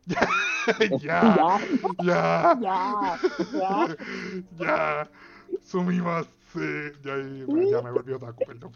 [0.05, 0.27] Ya.
[1.01, 1.59] ya.
[2.01, 2.57] Ya.
[2.61, 3.19] Ya,
[3.53, 3.97] ya.
[4.57, 5.09] Ya.
[5.61, 6.93] Sumimasen.
[7.03, 8.71] Ya, ya me volvió taco, perdón.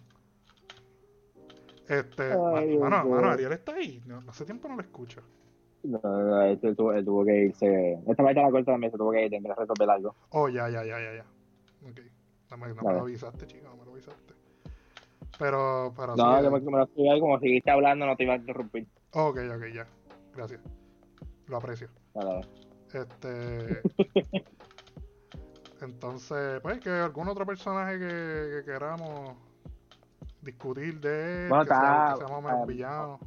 [1.87, 2.23] Este,
[2.55, 3.29] Ay, mano, mano.
[3.31, 4.01] Ariel está ahí.
[4.05, 5.21] No, hace tiempo no lo escucho.
[5.83, 7.93] No, no, este tuvo, él tuvo que irse.
[8.07, 10.15] Esta parte de la corta también se tuvo que ir, tenía que resolver algo.
[10.29, 11.25] Oh, ya, ya, ya, ya, ya.
[11.89, 11.99] Ok.
[12.51, 14.32] No me, no me lo avisaste, chico, no me lo avisaste.
[15.43, 16.43] Pero, pero No, sí.
[16.45, 18.87] yo me, eh, me lo estuve ahí, como seguiste hablando, no te iba a interrumpir.
[19.11, 19.85] Ok, ok, ya.
[20.33, 20.61] Gracias.
[21.47, 21.89] Lo aprecio.
[22.13, 22.47] Dale.
[22.93, 23.81] Este.
[25.81, 29.35] Entonces, pues, que algún otro personaje que, que queramos
[30.41, 33.19] discutir de él, Bueno, que, sea, está, que sea más o menos um, villano.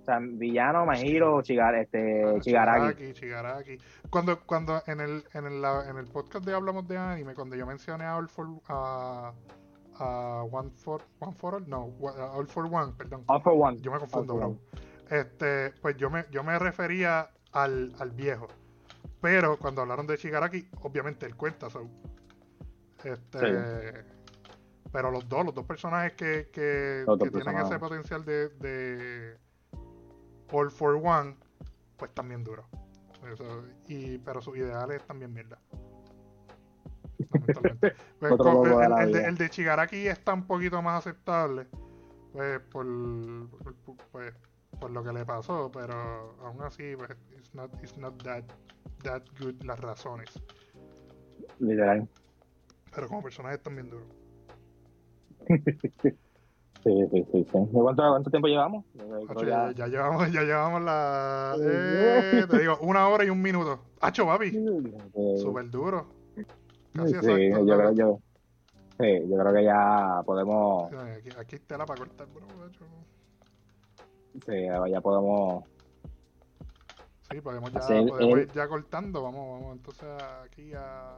[0.00, 3.04] O sea, villano, Chigar, este, Ah, Chigaraki.
[3.04, 3.78] Shigaraki, Shigaraki.
[4.10, 7.66] Cuando, cuando en el, en el, en el podcast de Hablamos de Anime, cuando yo
[7.66, 9.32] mencioné a All for, a,
[9.98, 13.24] a One for, One for All, no, All for One, perdón.
[13.26, 13.78] All for one.
[13.80, 14.58] Yo me confundo, bro.
[15.10, 18.48] Este, pues yo me, yo me refería al, al viejo.
[19.20, 21.88] Pero cuando hablaron de Shigaraki, obviamente él cuenta, so.
[23.04, 24.04] Este.
[24.90, 27.70] Pero los dos, los dos personajes que, que, tienen personajes.
[27.70, 29.38] ese potencial de, de
[30.50, 31.36] All for One,
[31.96, 32.66] pues también duro.
[33.32, 35.58] Eso, y, pero sus ideales también mierda.
[37.30, 37.94] Lamentablemente.
[38.18, 41.66] Pues, de el, de, el de Shigaraki está un poquito más aceptable.
[42.32, 42.86] Pues por,
[43.84, 44.34] por- pues,
[44.80, 48.44] por lo que le pasó, pero aún así, pues, it's not, it's not that,
[49.02, 50.30] that good las razones.
[51.58, 52.08] Literal.
[52.94, 54.04] Pero como personaje es también duro.
[56.84, 57.46] Sí, sí, sí.
[57.52, 57.58] sí.
[57.58, 58.84] ¿De cuánto, cuánto tiempo llevamos?
[59.28, 61.54] Hacho, ya- ya, llevamos, ya llevamos la.
[61.62, 63.84] Eh, te digo, una hora y un minuto.
[64.00, 66.08] Hacho, papi, Eh, súper duro.
[66.94, 67.66] Casi sí, exacto.
[67.66, 68.18] yo creo, yo,
[69.00, 72.46] sí, yo creo que ya podemos, Aquí, aquí está la para cortar, bro.
[74.46, 75.64] sí, ya podemos,
[77.30, 79.22] Sí, podemos ya, Hacer podemos el- ir ya cortando.
[79.22, 80.08] Vamos, vamos entonces
[80.44, 81.14] aquí a,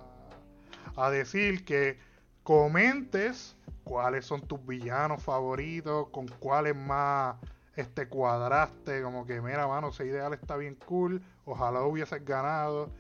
[0.97, 1.99] a decir que
[2.45, 7.37] comentes cuáles son tus villanos favoritos, con cuáles más
[7.75, 12.91] este cuadraste, como que mira, mano, ese ideal está bien cool, ojalá hubieses ganado.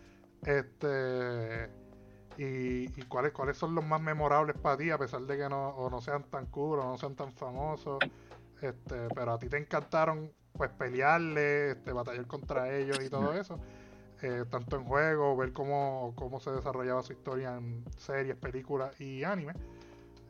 [0.45, 1.71] Este
[2.37, 5.69] y, y cuáles cuáles son los más memorables para ti, a pesar de que no,
[5.69, 7.99] o no sean tan cool o no sean tan famosos.
[8.61, 13.59] Este, pero a ti te encantaron pues pelearle, este, batallar contra ellos y todo eso.
[14.23, 19.23] Eh, tanto en juego, ver cómo, cómo se desarrollaba su historia en series, películas y
[19.23, 19.55] anime.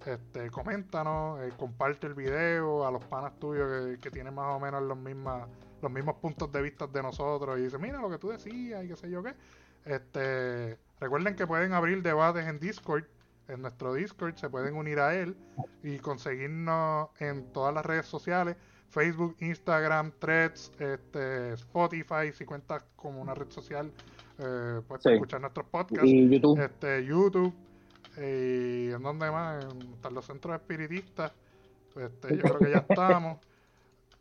[0.05, 4.61] Este, coméntanos, eh, comparte el video a los panas tuyos que, que tienen más o
[4.61, 5.49] menos los mismas,
[5.81, 8.89] los mismos puntos de vista de nosotros y dice, mira lo que tú decías y
[8.89, 9.35] qué sé yo qué.
[9.85, 13.05] Este, recuerden que pueden abrir debates en Discord,
[13.49, 15.37] en nuestro Discord, se pueden unir a él
[15.83, 18.57] y conseguirnos en todas las redes sociales,
[18.89, 23.93] Facebook, Instagram, Threads, este, Spotify, si cuentas como una red social,
[24.39, 25.11] eh, puedes Sí.
[25.13, 27.53] escuchar nuestros podcasts y YouTube, este, YouTube
[28.17, 31.33] y en donde más En- están los centros espiritistas
[31.97, 33.39] este, yo creo que ya estamos.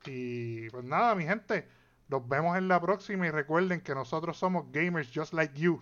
[0.06, 1.66] Y pues nada mi gente
[2.10, 5.82] nos vemos en la próxima y recuerden que nosotros somos gamers just like you